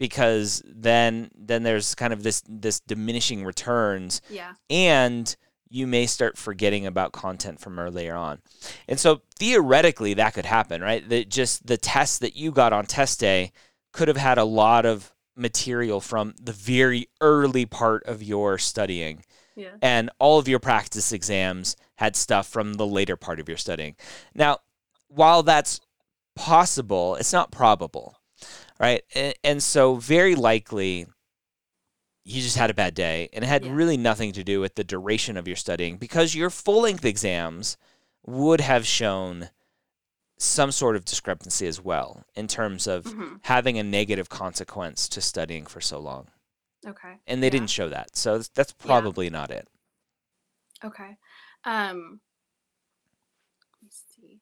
because 0.02 0.64
then 0.66 1.30
then 1.38 1.62
there's 1.62 1.94
kind 1.94 2.12
of 2.12 2.24
this 2.24 2.42
this 2.50 2.80
diminishing 2.80 3.46
returns. 3.46 4.20
Yeah. 4.32 4.54
And 4.68 5.34
you 5.70 5.86
may 5.86 6.08
start 6.08 6.40
forgetting 6.40 6.88
about 6.88 7.12
content 7.12 7.60
from 7.60 7.78
earlier 7.78 8.16
on. 8.16 8.42
And 8.88 9.00
so 9.00 9.22
theoretically 9.38 10.16
that 10.16 10.34
could 10.34 10.48
happen, 10.48 10.82
right? 10.82 11.08
That 11.08 11.30
just 11.30 11.68
the 11.68 11.78
test 11.78 12.22
that 12.22 12.36
you 12.36 12.52
got 12.52 12.74
on 12.74 12.88
test 12.88 13.20
day 13.20 13.52
could 13.94 14.08
have 14.08 14.18
had 14.18 14.40
a 14.40 14.44
lot 14.44 14.88
of 14.88 15.14
material 15.36 16.02
from 16.02 16.34
the 16.42 16.52
very 16.52 17.08
early 17.22 17.68
part 17.68 18.04
of 18.08 18.24
your 18.24 18.58
studying. 18.58 19.24
Yeah. 19.56 19.76
And 19.84 20.10
all 20.18 20.40
of 20.40 20.48
your 20.48 20.60
practice 20.60 21.12
exams 21.12 21.76
had 21.98 22.16
stuff 22.16 22.48
from 22.48 22.74
the 22.74 22.88
later 22.88 23.18
part 23.18 23.40
of 23.40 23.48
your 23.48 23.60
studying. 23.60 23.96
Now, 24.34 24.58
while 25.10 25.44
that's 25.44 25.80
possible, 26.36 27.18
it's 27.18 27.34
not 27.34 27.52
probable 27.52 28.18
right? 28.82 29.04
And, 29.16 29.34
and 29.44 29.64
so 29.64 29.96
very 29.96 30.36
likely 30.36 31.06
you 32.24 32.42
just 32.42 32.58
had 32.58 32.70
a 32.70 32.74
bad 32.74 32.94
day 32.94 33.30
and 33.32 33.44
it 33.44 33.48
had 33.48 33.66
yeah. 33.66 33.74
really 33.74 33.98
nothing 33.98 34.32
to 34.34 34.44
do 34.44 34.60
with 34.60 34.76
the 34.76 34.84
duration 34.84 35.38
of 35.38 35.48
your 35.48 35.56
studying 35.56 35.98
because 35.98 36.36
your 36.36 36.50
full 36.50 36.82
length 36.82 37.06
exams 37.06 37.78
would 38.26 38.62
have 38.62 38.86
shown 38.86 39.50
some 40.38 40.72
sort 40.72 40.96
of 40.96 41.06
discrepancy 41.06 41.68
as 41.68 41.80
well 41.80 42.24
in 42.36 42.48
terms 42.48 42.88
of 42.88 43.04
mm-hmm. 43.06 43.36
having 43.44 43.78
a 43.78 43.84
negative 43.84 44.30
consequence 44.30 45.08
to 45.08 45.22
studying 45.22 45.66
for 45.66 45.80
so 45.80 46.00
long. 46.00 46.28
Okay. 46.86 47.14
And 47.28 47.44
they 47.44 47.48
yeah. 47.48 47.52
didn't 47.52 47.70
show 47.70 47.90
that. 47.90 48.16
So 48.16 48.42
that's 48.56 48.74
probably 48.74 49.26
yeah. 49.26 49.32
not 49.32 49.52
it. 49.52 49.68
Okay. 50.84 51.18
Um 51.64 52.22
let 53.62 53.84
me 53.84 53.90
see. 53.92 54.40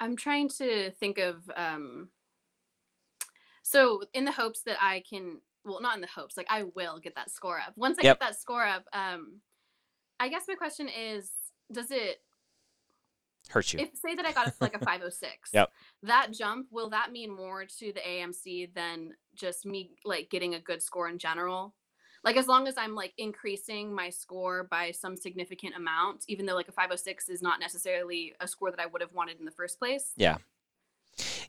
I'm 0.00 0.16
trying 0.16 0.48
to 0.58 0.90
think 0.92 1.18
of 1.18 1.50
um 1.54 2.08
so 3.68 4.00
in 4.14 4.24
the 4.24 4.32
hopes 4.32 4.62
that 4.62 4.78
I 4.80 5.02
can, 5.08 5.42
well, 5.62 5.82
not 5.82 5.94
in 5.94 6.00
the 6.00 6.06
hopes, 6.06 6.38
like 6.38 6.46
I 6.48 6.62
will 6.74 6.98
get 6.98 7.14
that 7.16 7.30
score 7.30 7.58
up. 7.58 7.74
Once 7.76 7.98
I 8.00 8.06
yep. 8.06 8.18
get 8.18 8.26
that 8.26 8.40
score 8.40 8.64
up, 8.64 8.84
um, 8.94 9.40
I 10.18 10.30
guess 10.30 10.44
my 10.48 10.54
question 10.54 10.88
is, 10.88 11.30
does 11.70 11.90
it 11.90 12.22
hurt 13.50 13.70
you? 13.74 13.80
If 13.80 13.90
say 13.94 14.14
that 14.14 14.24
I 14.24 14.32
got 14.32 14.54
like 14.62 14.74
a 14.74 14.78
506, 14.78 15.50
yep. 15.52 15.70
that 16.02 16.32
jump 16.32 16.68
will 16.70 16.88
that 16.88 17.12
mean 17.12 17.30
more 17.30 17.66
to 17.66 17.92
the 17.92 18.00
AAMC 18.00 18.72
than 18.74 19.10
just 19.34 19.66
me 19.66 19.90
like 20.02 20.30
getting 20.30 20.54
a 20.54 20.60
good 20.60 20.82
score 20.82 21.06
in 21.06 21.18
general? 21.18 21.74
Like 22.24 22.38
as 22.38 22.46
long 22.46 22.68
as 22.68 22.78
I'm 22.78 22.94
like 22.94 23.12
increasing 23.18 23.94
my 23.94 24.08
score 24.08 24.66
by 24.70 24.92
some 24.92 25.14
significant 25.14 25.76
amount, 25.76 26.24
even 26.26 26.46
though 26.46 26.54
like 26.54 26.68
a 26.68 26.72
506 26.72 27.28
is 27.28 27.42
not 27.42 27.60
necessarily 27.60 28.32
a 28.40 28.48
score 28.48 28.70
that 28.70 28.80
I 28.80 28.86
would 28.86 29.02
have 29.02 29.12
wanted 29.12 29.38
in 29.38 29.44
the 29.44 29.50
first 29.50 29.78
place. 29.78 30.12
Yeah. 30.16 30.38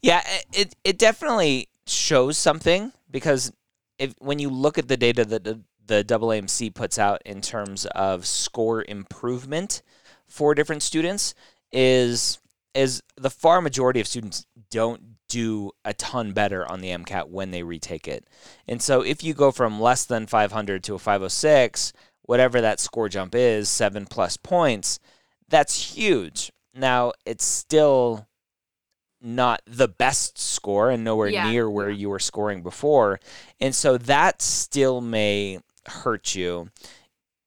Yeah, 0.01 0.21
it 0.51 0.75
it 0.83 0.97
definitely 0.97 1.69
shows 1.89 2.37
something 2.37 2.91
because 3.09 3.51
if 3.97 4.13
when 4.19 4.39
you 4.39 4.49
look 4.49 4.77
at 4.77 4.87
the 4.87 4.97
data 4.97 5.25
that 5.25 5.43
the, 5.43 5.61
the 5.85 6.03
AAMC 6.03 6.73
puts 6.73 6.97
out 6.97 7.21
in 7.25 7.41
terms 7.41 7.85
of 7.87 8.25
score 8.25 8.83
improvement 8.87 9.81
for 10.27 10.55
different 10.55 10.83
students 10.83 11.33
is 11.71 12.39
is 12.75 13.01
the 13.17 13.29
far 13.29 13.61
majority 13.61 13.99
of 13.99 14.07
students 14.07 14.45
don't 14.69 15.01
do 15.27 15.71
a 15.85 15.93
ton 15.93 16.33
better 16.33 16.69
on 16.69 16.81
the 16.81 16.89
MCAT 16.89 17.29
when 17.29 17.51
they 17.51 17.63
retake 17.63 18.07
it. 18.07 18.27
And 18.67 18.81
so 18.81 19.01
if 19.01 19.23
you 19.23 19.33
go 19.33 19.51
from 19.51 19.79
less 19.79 20.05
than 20.05 20.27
500 20.27 20.83
to 20.83 20.95
a 20.95 20.99
506, 20.99 21.93
whatever 22.23 22.61
that 22.61 22.79
score 22.79 23.09
jump 23.09 23.35
is, 23.35 23.69
7 23.69 24.05
plus 24.05 24.37
points, 24.37 24.99
that's 25.47 25.95
huge. 25.95 26.51
Now, 26.75 27.13
it's 27.25 27.45
still 27.45 28.27
not 29.21 29.61
the 29.65 29.87
best 29.87 30.37
score 30.37 30.89
and 30.89 31.03
nowhere 31.03 31.29
yeah. 31.29 31.49
near 31.49 31.69
where 31.69 31.89
you 31.89 32.09
were 32.09 32.19
scoring 32.19 32.63
before. 32.63 33.19
And 33.59 33.75
so 33.75 33.97
that 33.97 34.41
still 34.41 35.01
may 35.01 35.59
hurt 35.85 36.35
you, 36.35 36.69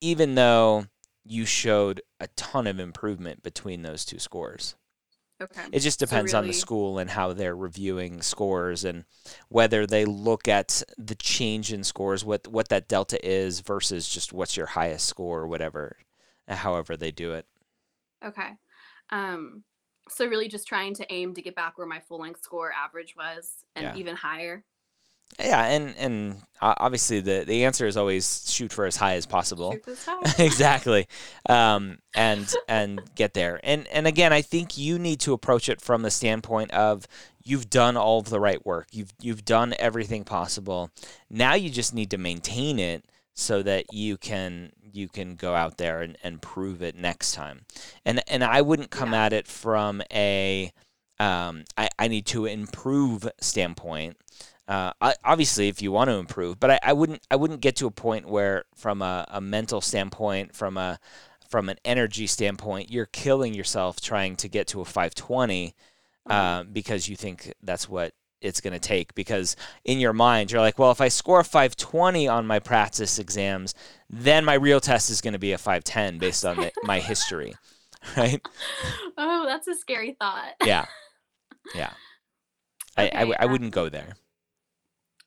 even 0.00 0.34
though 0.34 0.86
you 1.24 1.46
showed 1.46 2.00
a 2.20 2.26
ton 2.28 2.66
of 2.66 2.78
improvement 2.78 3.42
between 3.42 3.82
those 3.82 4.04
two 4.04 4.18
scores. 4.18 4.74
Okay. 5.40 5.62
It 5.72 5.80
just 5.80 5.98
depends 5.98 6.30
so 6.30 6.38
really... 6.38 6.48
on 6.48 6.52
the 6.52 6.58
school 6.58 6.98
and 6.98 7.10
how 7.10 7.32
they're 7.32 7.56
reviewing 7.56 8.22
scores 8.22 8.84
and 8.84 9.04
whether 9.48 9.86
they 9.86 10.04
look 10.04 10.46
at 10.46 10.82
the 10.98 11.16
change 11.16 11.72
in 11.72 11.82
scores, 11.82 12.24
what 12.24 12.46
what 12.46 12.68
that 12.68 12.86
delta 12.86 13.18
is 13.26 13.60
versus 13.60 14.08
just 14.08 14.32
what's 14.32 14.56
your 14.56 14.66
highest 14.66 15.06
score 15.06 15.40
or 15.40 15.48
whatever, 15.48 15.96
however 16.46 16.96
they 16.96 17.10
do 17.10 17.32
it. 17.32 17.46
Okay. 18.24 18.50
Um, 19.10 19.64
so 20.08 20.26
really 20.26 20.48
just 20.48 20.66
trying 20.66 20.94
to 20.94 21.12
aim 21.12 21.34
to 21.34 21.42
get 21.42 21.54
back 21.54 21.78
where 21.78 21.86
my 21.86 22.00
full 22.00 22.18
length 22.18 22.42
score 22.42 22.72
average 22.72 23.14
was 23.16 23.64
and 23.76 23.84
yeah. 23.84 23.96
even 23.96 24.16
higher. 24.16 24.64
Yeah, 25.38 25.64
and 25.64 25.94
and 25.96 26.42
obviously 26.60 27.20
the 27.20 27.44
the 27.46 27.64
answer 27.64 27.86
is 27.86 27.96
always 27.96 28.50
shoot 28.50 28.70
for 28.70 28.84
as 28.84 28.96
high 28.96 29.14
as 29.14 29.24
possible. 29.24 29.74
High. 30.06 30.44
exactly, 30.44 31.08
um, 31.48 31.98
and 32.14 32.52
and 32.68 33.00
get 33.14 33.32
there. 33.32 33.58
And 33.64 33.88
and 33.88 34.06
again, 34.06 34.32
I 34.32 34.42
think 34.42 34.76
you 34.76 34.98
need 34.98 35.20
to 35.20 35.32
approach 35.32 35.70
it 35.70 35.80
from 35.80 36.02
the 36.02 36.10
standpoint 36.10 36.70
of 36.72 37.08
you've 37.42 37.70
done 37.70 37.96
all 37.96 38.20
of 38.20 38.28
the 38.28 38.40
right 38.40 38.64
work. 38.66 38.88
You've 38.92 39.12
you've 39.20 39.44
done 39.44 39.74
everything 39.78 40.24
possible. 40.24 40.90
Now 41.30 41.54
you 41.54 41.70
just 41.70 41.94
need 41.94 42.10
to 42.10 42.18
maintain 42.18 42.78
it 42.78 43.04
so 43.34 43.62
that 43.62 43.92
you 43.92 44.16
can 44.16 44.72
you 44.92 45.08
can 45.08 45.36
go 45.36 45.54
out 45.54 45.78
there 45.78 46.02
and, 46.02 46.18
and 46.22 46.42
prove 46.42 46.82
it 46.82 46.94
next 46.94 47.32
time. 47.32 47.64
And 48.04 48.22
and 48.28 48.44
I 48.44 48.62
wouldn't 48.62 48.90
come 48.90 49.12
yeah. 49.12 49.24
at 49.24 49.32
it 49.32 49.46
from 49.46 50.02
a 50.12 50.72
um, 51.18 51.64
I, 51.76 51.88
I 51.98 52.08
need 52.08 52.26
to 52.26 52.46
improve 52.46 53.28
standpoint. 53.40 54.16
Uh, 54.66 54.92
I, 55.00 55.14
obviously, 55.24 55.68
if 55.68 55.82
you 55.82 55.92
want 55.92 56.08
to 56.08 56.14
improve, 56.16 56.58
but 56.58 56.70
I, 56.70 56.78
I 56.82 56.92
wouldn't 56.92 57.26
I 57.30 57.36
wouldn't 57.36 57.60
get 57.60 57.76
to 57.76 57.86
a 57.86 57.90
point 57.90 58.26
where, 58.26 58.64
from 58.74 59.02
a, 59.02 59.26
a 59.28 59.40
mental 59.40 59.80
standpoint, 59.80 60.54
from 60.54 60.76
a 60.76 60.98
from 61.48 61.68
an 61.68 61.76
energy 61.84 62.26
standpoint, 62.26 62.90
you're 62.90 63.06
killing 63.06 63.54
yourself 63.54 64.00
trying 64.00 64.36
to 64.36 64.48
get 64.48 64.68
to 64.68 64.80
a 64.80 64.84
520 64.84 65.74
uh, 66.26 66.62
because 66.64 67.08
you 67.08 67.16
think 67.16 67.52
that's 67.62 67.88
what 67.88 68.14
it's 68.42 68.60
going 68.60 68.72
to 68.72 68.78
take 68.78 69.14
because 69.14 69.56
in 69.84 69.98
your 69.98 70.12
mind 70.12 70.50
you're 70.52 70.60
like, 70.60 70.78
well, 70.78 70.90
if 70.90 71.00
I 71.00 71.08
score 71.08 71.40
a 71.40 71.44
520 71.44 72.28
on 72.28 72.46
my 72.46 72.58
practice 72.58 73.18
exams, 73.18 73.74
then 74.10 74.44
my 74.44 74.54
real 74.54 74.80
test 74.80 75.10
is 75.10 75.20
going 75.20 75.32
to 75.32 75.38
be 75.38 75.52
a 75.52 75.58
510 75.58 76.18
based 76.18 76.44
on 76.44 76.56
the, 76.56 76.72
my 76.84 77.00
history, 77.00 77.54
right? 78.16 78.40
Oh, 79.16 79.44
that's 79.46 79.68
a 79.68 79.74
scary 79.74 80.16
thought. 80.18 80.54
Yeah, 80.64 80.86
yeah. 81.74 81.92
I, 82.96 83.04
I, 83.04 83.06
Okay, 83.06 83.18
w- 83.20 83.36
I 83.38 83.44
um, 83.44 83.52
wouldn't 83.52 83.72
go 83.72 83.88
there. 83.88 84.14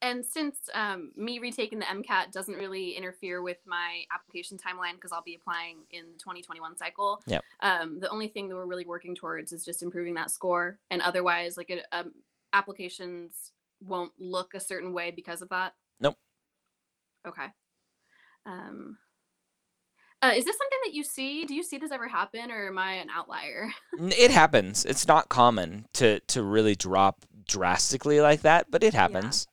And 0.02 0.24
since 0.24 0.58
um, 0.74 1.12
me 1.16 1.40
retaking 1.40 1.80
the 1.80 1.86
MCAT 1.86 2.32
doesn't 2.32 2.54
really 2.54 2.92
interfere 2.92 3.42
with 3.42 3.58
my 3.66 4.04
application 4.14 4.58
timeline 4.58 4.96
because 4.96 5.12
I'll 5.12 5.24
be 5.24 5.36
applying 5.36 5.78
in 5.90 6.04
the 6.12 6.20
2021 6.20 6.78
cycle, 6.78 7.24
Yep. 7.26 7.44
um, 7.62 8.00
the 8.00 8.10
only 8.10 8.28
thing 8.28 8.48
that 8.50 8.56
we're 8.56 8.68
really 8.68 8.86
working 8.86 9.16
towards 9.16 9.52
is 9.52 9.66
just 9.66 9.82
improving 9.82 10.14
that 10.16 10.30
score. 10.30 10.78
And 10.92 11.02
otherwise, 11.02 11.58
like 11.58 11.72
a, 11.72 11.98
um, 11.98 12.12
applications 12.56 13.52
won't 13.82 14.14
look 14.18 14.54
a 14.54 14.60
certain 14.60 14.94
way 14.94 15.12
because 15.12 15.42
of 15.42 15.50
that. 15.50 15.74
Nope. 16.00 16.16
Okay. 17.28 17.48
Um, 18.46 18.98
uh, 20.22 20.32
is 20.36 20.46
this 20.46 20.58
something 20.58 20.80
that 20.86 20.94
you 20.94 21.04
see? 21.04 21.46
Do 21.46 21.54
you 21.54 21.64
see 21.64 21.78
this 21.78 21.92
ever 21.92 22.08
happen, 22.08 22.50
or 22.50 22.68
am 22.68 22.78
I 22.78 22.94
an 22.94 23.10
outlier? 23.14 23.70
It 24.00 24.32
happens. 24.32 24.86
It's 24.86 25.08
not 25.08 25.30
common 25.30 25.86
to 25.94 26.20
to 26.22 26.42
really 26.42 26.76
drop 26.76 27.26
drastically 27.48 28.22
like 28.22 28.42
that, 28.42 28.72
but 28.72 28.84
it 28.84 28.94
happens. 28.94 29.48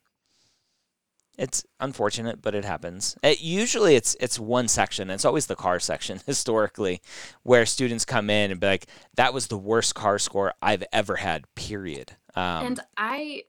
It's 1.37 1.65
unfortunate, 1.79 2.43
but 2.43 2.53
it 2.53 2.63
happens. 2.63 3.17
It, 3.23 3.41
usually, 3.41 3.95
it's 3.95 4.15
it's 4.19 4.39
one 4.39 4.67
section. 4.67 5.09
It's 5.09 5.25
always 5.25 5.47
the 5.47 5.55
car 5.55 5.79
section 5.79 6.21
historically, 6.25 7.01
where 7.43 7.65
students 7.65 8.05
come 8.05 8.29
in 8.29 8.51
and 8.51 8.59
be 8.59 8.67
like, 8.67 8.87
"That 9.15 9.33
was 9.33 9.47
the 9.47 9.57
worst 9.57 9.95
car 9.95 10.19
score 10.19 10.53
I've 10.61 10.83
ever 10.93 11.17
had." 11.17 11.45
Period. 11.55 12.17
Um, 12.35 12.65
and 12.65 12.79
I 12.97 13.43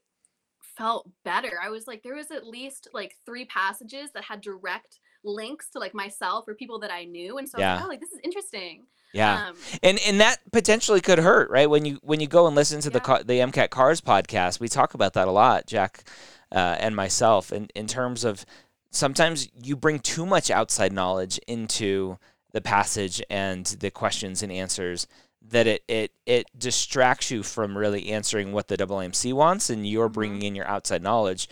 felt 0.76 1.08
better. 1.24 1.52
I 1.62 1.70
was 1.70 1.86
like, 1.86 2.02
there 2.02 2.14
was 2.16 2.30
at 2.30 2.46
least 2.46 2.88
like 2.92 3.14
three 3.24 3.44
passages 3.44 4.10
that 4.14 4.24
had 4.24 4.40
direct 4.40 4.98
links 5.22 5.70
to 5.70 5.78
like 5.78 5.94
myself 5.94 6.46
or 6.48 6.54
people 6.54 6.78
that 6.80 6.90
I 6.92 7.04
knew, 7.04 7.38
and 7.38 7.48
so 7.48 7.58
I 7.58 7.60
was 7.60 7.76
like, 7.78 7.84
oh, 7.84 7.88
like 7.88 8.00
this 8.00 8.12
is 8.12 8.20
interesting. 8.24 8.84
yeah, 9.12 9.48
Um, 9.48 9.56
and 9.82 9.98
and 10.06 10.20
that 10.20 10.38
potentially 10.52 11.00
could 11.00 11.18
hurt, 11.18 11.48
right? 11.50 11.70
When 11.70 11.84
you 11.84 11.98
when 12.02 12.20
you 12.20 12.26
go 12.26 12.46
and 12.46 12.54
listen 12.56 12.80
to 12.80 12.90
the 12.90 12.98
Yeah. 12.98 13.04
ca- 13.04 13.22
the 13.22 13.40
MCAT 13.40 13.70
Cars 13.70 14.00
podcast, 14.00 14.60
we 14.60 14.68
talk 14.68 14.94
about 14.94 15.12
that 15.14 15.28
a 15.28 15.30
lot, 15.30 15.66
Jack 15.66 16.04
uh, 16.52 16.76
and 16.78 16.94
myself, 16.96 17.52
in 17.52 17.68
in 17.74 17.86
terms 17.86 18.24
of 18.24 18.44
sometimes 18.90 19.48
you 19.54 19.76
bring 19.76 19.98
too 19.98 20.26
much 20.26 20.50
outside 20.50 20.92
knowledge 20.92 21.38
into 21.46 22.18
the 22.52 22.60
passage 22.60 23.22
and 23.30 23.64
the 23.66 23.90
questions 23.90 24.42
and 24.42 24.52
answers 24.52 25.06
that 25.50 25.66
it 25.66 25.84
it 25.88 26.12
it 26.26 26.46
distracts 26.58 27.30
you 27.30 27.42
from 27.42 27.76
really 27.76 28.10
answering 28.10 28.52
what 28.52 28.68
the 28.68 28.76
AAMC 28.76 29.32
wants, 29.32 29.70
and 29.70 29.86
you're 29.86 30.08
Mhm. 30.08 30.12
bringing 30.14 30.42
in 30.42 30.54
your 30.54 30.66
outside 30.66 31.02
knowledge. 31.02 31.48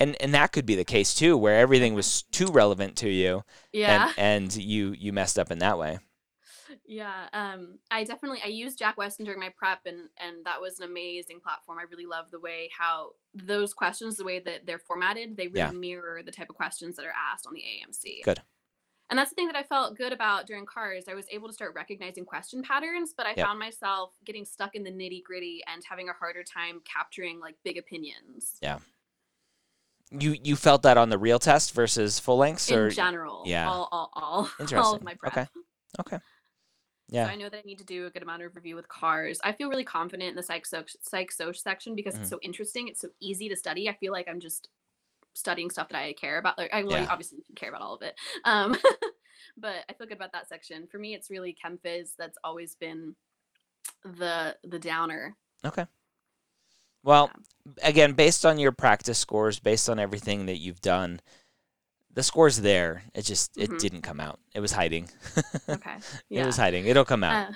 And, 0.00 0.16
and 0.20 0.34
that 0.34 0.50
could 0.52 0.66
be 0.66 0.74
the 0.74 0.84
case 0.84 1.14
too, 1.14 1.36
where 1.36 1.60
everything 1.60 1.94
was 1.94 2.22
too 2.32 2.46
relevant 2.46 2.96
to 2.96 3.08
you, 3.08 3.44
yeah. 3.72 4.12
and, 4.16 4.50
and 4.52 4.56
you 4.56 4.94
you 4.98 5.12
messed 5.12 5.38
up 5.38 5.50
in 5.52 5.58
that 5.58 5.78
way. 5.78 5.98
Yeah, 6.84 7.28
um, 7.32 7.78
I 7.90 8.02
definitely 8.04 8.40
I 8.44 8.48
used 8.48 8.78
Jack 8.78 8.96
Westin 8.96 9.24
during 9.24 9.38
my 9.38 9.50
prep, 9.56 9.80
and 9.86 10.08
and 10.16 10.44
that 10.46 10.60
was 10.60 10.80
an 10.80 10.88
amazing 10.88 11.40
platform. 11.40 11.78
I 11.78 11.82
really 11.90 12.06
love 12.06 12.30
the 12.30 12.40
way 12.40 12.70
how 12.76 13.10
those 13.34 13.74
questions, 13.74 14.16
the 14.16 14.24
way 14.24 14.40
that 14.40 14.66
they're 14.66 14.78
formatted, 14.78 15.36
they 15.36 15.48
really 15.48 15.58
Yeah. 15.58 15.70
mirror 15.72 16.22
the 16.24 16.32
type 16.32 16.48
of 16.50 16.56
questions 16.56 16.96
that 16.96 17.04
are 17.04 17.14
asked 17.32 17.46
on 17.46 17.52
the 17.54 17.62
AAMC. 17.62 18.22
Good. 18.24 18.42
And 19.12 19.18
that's 19.18 19.28
the 19.28 19.34
thing 19.34 19.46
that 19.48 19.56
I 19.56 19.62
felt 19.62 19.94
good 19.94 20.10
about 20.14 20.46
during 20.46 20.64
cars. 20.64 21.04
I 21.06 21.12
was 21.12 21.26
able 21.30 21.46
to 21.46 21.52
start 21.52 21.74
recognizing 21.74 22.24
question 22.24 22.62
patterns, 22.62 23.12
but 23.14 23.26
I 23.26 23.34
Yep. 23.36 23.46
found 23.46 23.58
myself 23.58 24.14
getting 24.24 24.46
stuck 24.46 24.74
in 24.74 24.84
the 24.84 24.90
nitty 24.90 25.22
gritty 25.22 25.62
and 25.66 25.84
having 25.84 26.08
a 26.08 26.14
harder 26.14 26.42
time 26.42 26.80
capturing 26.86 27.38
like 27.38 27.54
big 27.62 27.76
opinions 27.76 28.56
Yeah. 28.62 28.78
You 30.10 30.34
you 30.42 30.56
felt 30.56 30.80
that 30.84 30.96
on 30.96 31.10
the 31.10 31.18
real 31.18 31.38
test 31.38 31.74
versus 31.74 32.18
full 32.18 32.38
lengths, 32.38 32.70
in 32.70 32.78
or 32.78 32.90
general. 32.90 33.42
yeah. 33.44 33.68
all, 33.68 33.86
all, 33.92 34.10
all, 34.14 34.50
all 34.78 34.94
of 34.94 35.02
my 35.02 35.12
prep. 35.12 35.32
Okay. 35.36 35.46
okay, 36.00 36.16
So 36.16 36.22
yeah, 37.10 37.26
I 37.26 37.34
know 37.36 37.50
that 37.50 37.58
I 37.58 37.62
need 37.66 37.80
to 37.80 37.84
do 37.84 38.06
a 38.06 38.10
good 38.10 38.22
amount 38.22 38.42
of 38.42 38.56
review 38.56 38.76
with 38.76 38.88
cars. 38.88 39.40
I 39.44 39.52
feel 39.52 39.68
really 39.68 39.84
confident 39.84 40.30
in 40.30 40.36
the 40.36 40.42
psych 40.42 40.64
soc, 40.64 40.88
psych 41.02 41.30
soc 41.32 41.54
section 41.54 41.94
because 41.94 42.14
Mhm. 42.14 42.20
it's 42.20 42.30
so 42.30 42.38
interesting. 42.40 42.88
It's 42.88 43.02
so 43.02 43.10
easy 43.20 43.50
to 43.50 43.56
study. 43.56 43.90
I 43.90 43.94
feel 43.94 44.12
like 44.12 44.26
I'm 44.26 44.40
just 44.40 44.70
studying 45.34 45.70
stuff 45.70 45.88
that 45.90 45.98
I 45.98 46.12
care 46.12 46.38
about. 46.38 46.58
Like 46.58 46.72
I 46.72 46.82
well, 46.84 46.92
Yeah. 47.02 47.06
obviously 47.10 47.38
care 47.56 47.68
about 47.70 47.82
all 47.82 47.94
of 47.94 48.02
it. 48.02 48.14
Um, 48.44 48.76
but 49.56 49.84
I 49.88 49.92
feel 49.94 50.06
good 50.06 50.16
about 50.16 50.32
that 50.32 50.48
section. 50.48 50.86
For 50.90 50.98
me, 50.98 51.14
it's 51.14 51.30
really 51.30 51.52
chem 51.60 51.78
phys 51.84 52.10
that's 52.18 52.38
always 52.44 52.74
been 52.76 53.14
the 54.04 54.56
the 54.64 54.78
downer. 54.78 55.36
okay. 55.64 55.86
Well, 57.04 57.30
again, 57.82 58.12
based 58.12 58.46
on 58.46 58.58
your 58.58 58.70
practice 58.72 59.18
scores, 59.18 59.58
based 59.58 59.88
on 59.88 59.98
everything 59.98 60.46
that 60.46 60.58
you've 60.58 60.80
done, 60.80 61.20
the 62.14 62.22
score's 62.22 62.60
there. 62.60 63.02
It 63.14 63.22
just 63.22 63.56
it 63.58 63.70
Mhm. 63.70 63.78
didn't 63.80 64.02
come 64.02 64.20
out. 64.20 64.38
It 64.54 64.60
was 64.60 64.72
hiding. 64.72 65.08
Okay. 65.68 65.96
Yeah. 66.28 66.42
It 66.42 66.46
was 66.46 66.56
hiding. 66.56 66.86
It'll 66.86 67.04
come 67.04 67.24
out. 67.24 67.48
Uh, 67.48 67.52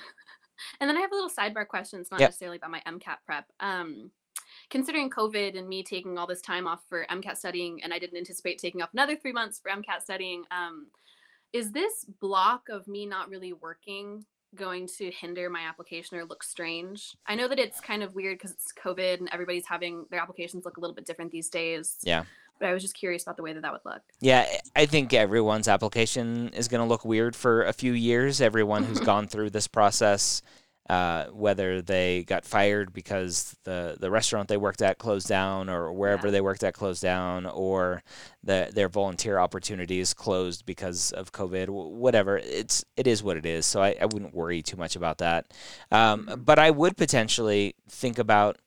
and 0.81 0.89
then 0.89 0.97
I 0.97 1.01
have 1.01 1.13
a 1.13 1.15
little 1.15 1.31
sidebar 1.31 1.67
question. 1.69 2.01
It's 2.01 2.11
not 2.11 2.19
Yep. 2.21 2.29
necessarily 2.31 2.57
about 2.57 2.71
my 2.71 2.83
MCAT 2.87 3.19
prep. 3.27 3.45
Um, 3.61 4.11
considering 4.71 5.11
COVID 5.11 5.59
and 5.59 5.69
me 5.69 5.83
taking 5.83 6.19
all 6.19 6.27
this 6.27 6.41
time 6.41 6.67
off 6.67 6.83
for 6.89 7.07
MCAT 7.11 7.37
studying, 7.37 7.83
and 7.83 7.93
I 7.93 7.99
didn't 7.99 8.19
anticipate 8.19 8.59
taking 8.59 8.83
off 8.83 8.91
another 8.93 9.17
three 9.17 9.33
months 9.33 9.61
for 9.61 9.71
MCAT 9.71 10.03
studying, 10.03 10.45
um, 10.51 10.89
is 11.53 11.73
this 11.73 12.05
block 12.21 12.69
of 12.69 12.87
me 12.87 13.07
not 13.07 13.29
really 13.29 13.53
working 13.53 14.25
going 14.55 14.87
to 14.99 15.11
hinder 15.11 15.51
my 15.51 15.61
application 15.61 16.17
or 16.17 16.25
look 16.25 16.43
strange? 16.43 17.17
I 17.27 17.35
know 17.35 17.49
that 17.49 17.59
it's 17.59 17.81
kind 17.81 18.03
of 18.03 18.15
weird 18.15 18.39
because 18.39 18.51
it's 18.51 18.73
COVID 18.73 19.19
and 19.19 19.29
everybody's 19.33 19.67
having 19.67 20.07
their 20.11 20.21
applications 20.21 20.65
look 20.65 20.77
a 20.77 20.81
little 20.81 20.95
bit 20.95 21.07
different 21.07 21.31
these 21.31 21.49
days. 21.49 21.97
Yeah. 22.03 22.25
But 22.59 22.69
I 22.69 22.73
was 22.73 22.83
just 22.83 22.95
curious 22.95 23.23
about 23.23 23.37
the 23.37 23.43
way 23.43 23.53
that 23.53 23.63
that 23.63 23.73
would 23.73 23.85
look. 23.85 24.01
Yeah, 24.21 24.47
I 24.75 24.83
I 24.83 24.87
think 24.87 25.13
everyone's 25.13 25.69
application 25.69 26.49
is 26.51 26.69
going 26.69 26.81
to 26.81 26.87
look 26.87 27.05
weird 27.05 27.37
for 27.37 27.63
a 27.63 27.73
few 27.75 27.93
years. 27.93 28.41
Everyone 28.41 28.85
who's 28.85 29.01
gone 29.13 29.29
through 29.29 29.51
this 29.51 29.69
process, 29.69 30.41
uh, 30.89 31.25
whether 31.27 31.83
they 31.83 32.23
got 32.25 32.45
fired 32.45 32.93
because 32.93 33.57
the, 33.65 33.97
the 33.99 34.11
restaurant 34.11 34.49
they 34.49 34.57
worked 34.57 34.83
at 34.83 34.99
closed 34.99 35.27
down, 35.29 35.69
or 35.69 35.93
wherever 35.93 36.29
Yeah. 36.29 36.33
they 36.33 36.41
worked 36.41 36.63
at 36.63 36.75
closed 36.75 37.03
down, 37.03 37.45
or 37.47 38.03
the, 38.45 38.71
their 38.73 38.89
volunteer 38.89 39.39
opportunities 39.39 40.15
closed 40.15 40.65
because 40.65 41.11
of 41.13 41.33
COVID, 41.33 41.69
whatever. 41.69 42.39
It's 42.39 42.85
it 42.97 43.07
is 43.07 43.23
what 43.23 43.37
it 43.37 43.45
is. 43.47 43.67
So 43.67 43.83
I, 43.83 43.97
I 44.01 44.07
wouldn't 44.07 44.35
worry 44.35 44.63
too 44.63 44.77
much 44.77 44.95
about 44.97 45.19
that. 45.19 45.53
Um, 45.91 46.27
Mhm. 46.27 46.45
but 46.45 46.59
I 46.59 46.71
would 46.71 46.97
potentially 46.97 47.75
think 47.89 48.19
about 48.19 48.59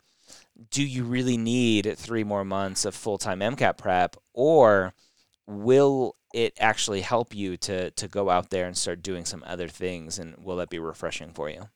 do 0.71 0.83
you 0.83 1.05
really 1.05 1.37
need 1.37 1.97
three 1.97 2.25
more 2.25 2.43
months 2.43 2.83
of 2.83 2.93
full 2.93 3.17
time 3.17 3.39
MCAT 3.39 3.77
prep, 3.77 4.17
or 4.33 4.93
will 5.47 6.15
it 6.33 6.53
actually 6.59 7.01
help 7.01 7.33
you 7.33 7.55
to 7.57 7.91
to 7.91 8.07
go 8.09 8.29
out 8.29 8.49
there 8.49 8.67
and 8.67 8.77
start 8.77 9.01
doing 9.01 9.23
some 9.25 9.43
other 9.47 9.69
things, 9.69 10.19
and 10.19 10.35
will 10.43 10.57
that 10.57 10.69
be 10.69 10.77
refreshing 10.79 11.31
for 11.31 11.49
you? 11.49 11.69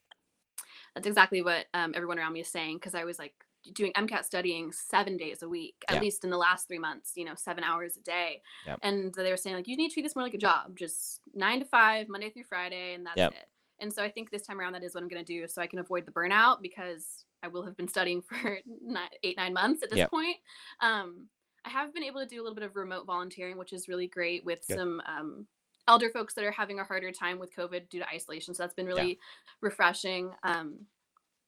That's 0.95 1.07
exactly 1.07 1.41
what 1.41 1.65
um, 1.73 1.93
everyone 1.95 2.19
around 2.19 2.33
me 2.33 2.41
is 2.41 2.47
saying 2.47 2.77
because 2.77 2.93
I 2.95 3.03
was 3.03 3.17
like 3.19 3.33
doing 3.73 3.93
MCAT 3.93 4.25
studying 4.25 4.71
seven 4.71 5.17
days 5.17 5.41
a 5.41 5.49
week, 5.49 5.75
at 5.87 5.95
Yeah. 5.95 6.01
least 6.01 6.23
in 6.23 6.29
the 6.29 6.37
last 6.37 6.67
three 6.67 6.79
months, 6.79 7.13
you 7.15 7.25
know, 7.25 7.35
seven 7.35 7.63
hours 7.63 7.97
a 7.97 8.01
day. 8.01 8.41
Yep. 8.65 8.79
And 8.83 9.13
they 9.13 9.31
were 9.31 9.37
saying, 9.37 9.55
like, 9.55 9.67
you 9.67 9.77
need 9.77 9.89
to 9.89 9.93
treat 9.93 10.03
this 10.03 10.15
more 10.15 10.23
like 10.23 10.33
a 10.33 10.37
job, 10.39 10.77
just 10.77 11.21
nine 11.33 11.59
to 11.59 11.65
five, 11.65 12.09
Monday 12.09 12.29
through 12.29 12.43
Friday, 12.43 12.93
and 12.93 13.05
that's 13.05 13.17
Yep. 13.17 13.31
it. 13.31 13.47
And 13.79 13.91
so 13.91 14.03
I 14.03 14.09
think 14.11 14.29
this 14.29 14.43
time 14.43 14.59
around, 14.59 14.73
that 14.73 14.83
is 14.83 14.93
what 14.93 15.01
I'm 15.01 15.09
going 15.09 15.23
to 15.23 15.33
do 15.41 15.47
so 15.47 15.61
I 15.61 15.67
can 15.67 15.79
avoid 15.79 16.05
the 16.05 16.11
burnout 16.11 16.61
because 16.61 17.25
I 17.41 17.47
will 17.47 17.63
have 17.63 17.75
been 17.75 17.87
studying 17.87 18.21
for 18.29 18.59
nine, 18.81 19.09
eight, 19.23 19.37
nine 19.37 19.53
months 19.53 19.81
at 19.81 19.89
this 19.89 19.99
Yep. 19.99 20.11
point. 20.11 20.37
Um, 20.81 21.27
I 21.65 21.69
have 21.69 21.93
been 21.93 22.03
able 22.03 22.19
to 22.19 22.27
do 22.27 22.41
a 22.41 22.43
little 22.43 22.55
bit 22.55 22.65
of 22.65 22.75
remote 22.75 23.05
volunteering, 23.05 23.57
which 23.57 23.71
is 23.73 23.87
really 23.87 24.07
great 24.07 24.43
with 24.43 24.59
Good. 24.67 24.75
some 24.75 25.01
um, 25.07 25.47
elder 25.87 26.09
folks 26.09 26.33
that 26.33 26.43
are 26.45 26.51
having 26.51 26.79
a 26.79 26.83
harder 26.83 27.11
time 27.11 27.39
with 27.39 27.55
COVID 27.55 27.89
due 27.89 27.99
to 27.99 28.07
isolation. 28.07 28.53
So 28.53 28.63
that's 28.63 28.73
been 28.73 28.85
really 28.85 29.19
refreshing. 29.61 30.31
Um, 30.43 30.85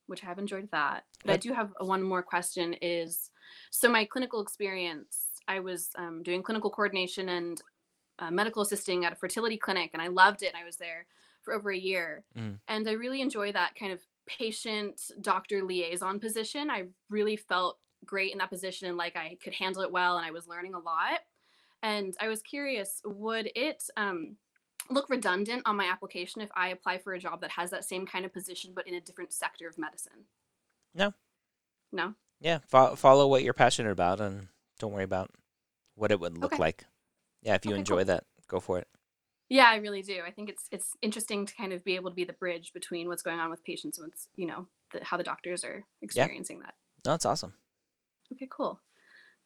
which 0.08 0.24
I 0.24 0.28
have 0.28 0.40
enjoyed 0.40 0.70
that. 0.72 1.06
But 1.24 1.34
I 1.34 1.38
do 1.38 1.54
have 1.54 1.72
one 1.80 2.04
more 2.04 2.22
question 2.22 2.76
is 2.82 3.32
so 3.72 3.90
my 3.90 4.06
clinical 4.06 4.42
experience, 4.42 5.18
I 5.48 5.60
was 5.60 5.90
um, 5.98 6.24
doing 6.24 6.44
clinical 6.44 6.70
coordination 6.70 7.30
and 7.30 7.62
uh, 8.20 8.32
medical 8.32 8.62
assisting 8.62 9.06
at 9.06 9.14
a 9.14 9.16
fertility 9.16 9.58
clinic 9.58 9.92
and 9.94 10.02
I 10.02 10.08
loved 10.08 10.44
it. 10.44 10.54
I 10.60 10.64
was 10.64 10.78
there 10.78 11.08
for 11.42 11.54
over 11.54 11.72
a 11.72 11.78
year 11.78 12.24
Mm. 12.38 12.60
and 12.68 12.88
I 12.88 12.94
really 12.94 13.22
enjoy 13.22 13.52
that 13.52 13.76
kind 13.76 13.92
of 13.92 14.00
patient 14.26 15.02
doctor 15.22 15.64
liaison 15.64 16.20
position. 16.20 16.70
I 16.70 16.86
really 17.10 17.36
felt 17.36 17.80
great 18.06 18.32
in 18.32 18.38
that 18.40 18.50
position 18.50 18.88
and 18.88 18.98
like 18.98 19.16
I 19.16 19.38
could 19.44 19.54
handle 19.54 19.82
it 19.82 19.92
well 19.92 20.18
and 20.18 20.26
I 20.26 20.32
was 20.32 20.48
learning 20.48 20.74
a 20.74 20.80
lot. 20.80 21.20
And 21.84 22.16
I 22.20 22.28
was 22.28 22.42
curious, 22.42 23.02
would 23.06 23.52
it 23.56 23.84
um, 23.96 24.38
look 24.90 25.10
redundant 25.10 25.64
on 25.66 25.76
my 25.76 25.86
application 25.86 26.42
if 26.42 26.50
I 26.56 26.70
apply 26.70 26.98
for 26.98 27.14
a 27.14 27.20
job 27.20 27.42
that 27.42 27.52
has 27.52 27.72
that 27.72 27.86
same 27.86 28.06
kind 28.06 28.26
of 28.26 28.34
position 28.34 28.72
but 28.76 28.88
in 28.88 28.96
a 28.96 29.02
different 29.02 29.34
sector 29.34 29.68
of 29.68 29.78
medicine? 29.78 30.26
No. 30.94 31.14
No. 31.92 32.14
Yeah, 32.40 32.60
fo- 32.68 32.96
follow 32.96 33.28
what 33.28 33.44
you're 33.44 33.54
passionate 33.54 33.92
about, 33.92 34.20
and 34.20 34.48
don't 34.80 34.92
worry 34.92 35.04
about 35.04 35.32
what 35.96 36.12
it 36.12 36.20
would 36.20 36.38
look 36.38 36.54
Okay. 36.54 36.62
like. 36.62 36.86
Yeah, 37.42 37.56
if 37.56 37.66
you 37.66 37.72
Okay, 37.72 37.80
enjoy 37.80 37.98
cool. 37.98 38.06
that, 38.06 38.24
go 38.48 38.60
for 38.60 38.80
it. 38.80 38.88
Yeah, 39.48 39.66
I 39.70 39.76
really 39.76 40.02
do. 40.02 40.22
I 40.26 40.32
think 40.32 40.50
it's 40.50 40.68
it's 40.72 40.96
interesting 41.02 41.46
to 41.46 41.54
kind 41.56 41.72
of 41.72 41.84
be 41.84 41.96
able 41.96 42.10
to 42.10 42.16
be 42.16 42.24
the 42.24 42.34
bridge 42.34 42.74
between 42.74 43.08
what's 43.08 43.22
going 43.22 43.40
on 43.40 43.52
with 43.52 43.64
patients 43.64 43.98
and 44.00 44.08
what's 44.08 44.28
you 44.36 44.48
know 44.48 44.68
the, 44.92 45.04
how 45.04 45.18
the 45.18 45.24
doctors 45.24 45.64
are 45.64 45.86
experiencing 46.02 46.60
that. 46.62 46.74
No, 47.06 47.14
it's 47.14 47.26
awesome. 47.26 47.54
Okay, 48.34 48.48
cool. 48.50 48.80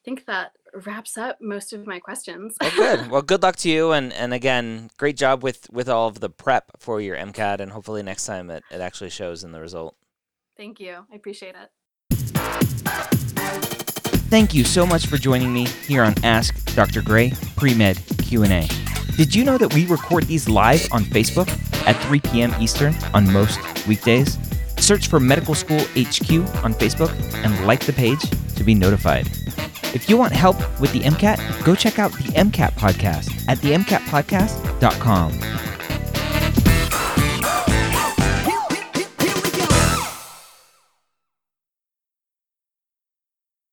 I 0.10 0.12
think 0.12 0.26
that 0.26 0.54
wraps 0.88 1.20
up 1.20 1.38
most 1.40 1.72
of 1.72 1.86
my 1.86 2.00
questions. 2.00 2.56
Well, 2.60 2.72
good. 2.72 3.12
Well, 3.12 3.22
good 3.22 3.44
luck 3.44 3.58
to 3.58 3.70
you, 3.70 3.92
and 3.92 4.12
and 4.14 4.34
again, 4.34 4.90
great 4.98 5.16
job 5.16 5.44
with 5.44 5.70
with 5.72 5.88
all 5.88 6.08
of 6.08 6.20
the 6.20 6.32
prep 6.32 6.72
for 6.80 7.00
your 7.00 7.16
MCAT, 7.16 7.60
and 7.60 7.72
hopefully 7.72 8.02
next 8.02 8.26
time 8.26 8.50
it, 8.50 8.64
it 8.72 8.82
actually 8.82 9.12
shows 9.12 9.44
in 9.44 9.52
the 9.52 9.62
result. 9.62 9.96
Thank 10.58 10.80
you. 10.80 11.06
I 11.12 11.16
appreciate 11.16 11.54
it. 11.54 11.70
Thank 14.32 14.56
you 14.56 14.64
so 14.64 14.84
much 14.84 15.06
for 15.06 15.18
joining 15.18 15.54
me 15.54 15.68
here 15.86 16.02
on 16.02 16.16
Ask 16.24 16.74
Dr. 16.74 17.04
Gray 17.04 17.32
Pre-Med 17.56 18.02
Q&A. 18.24 18.68
Did 19.16 19.36
you 19.36 19.44
know 19.44 19.60
that 19.60 19.76
we 19.76 19.86
record 19.86 20.24
these 20.24 20.50
live 20.50 20.88
on 20.92 21.04
Facebook 21.04 21.50
at 21.86 21.96
3 22.08 22.20
p.m. 22.22 22.56
Eastern 22.60 22.96
on 23.14 23.32
most 23.32 23.60
weekdays? 23.88 24.40
Search 24.80 25.08
for 25.08 25.20
Medical 25.20 25.54
School 25.54 25.82
HQ 25.96 26.32
on 26.64 26.74
Facebook 26.74 27.14
and 27.44 27.68
like 27.68 27.86
the 27.86 27.94
page 27.94 28.22
to 28.56 28.64
be 28.64 28.74
notified. 28.74 29.30
If 29.94 30.10
you 30.10 30.18
want 30.18 30.34
help 30.34 30.58
with 30.80 30.92
the 30.92 31.02
MCAT, 31.02 31.64
go 31.66 31.76
check 31.76 32.00
out 32.00 32.12
the 32.14 32.34
MCAT 32.34 32.72
podcast 32.74 33.48
at 33.48 33.60
themcatpodcast.com. 33.60 35.69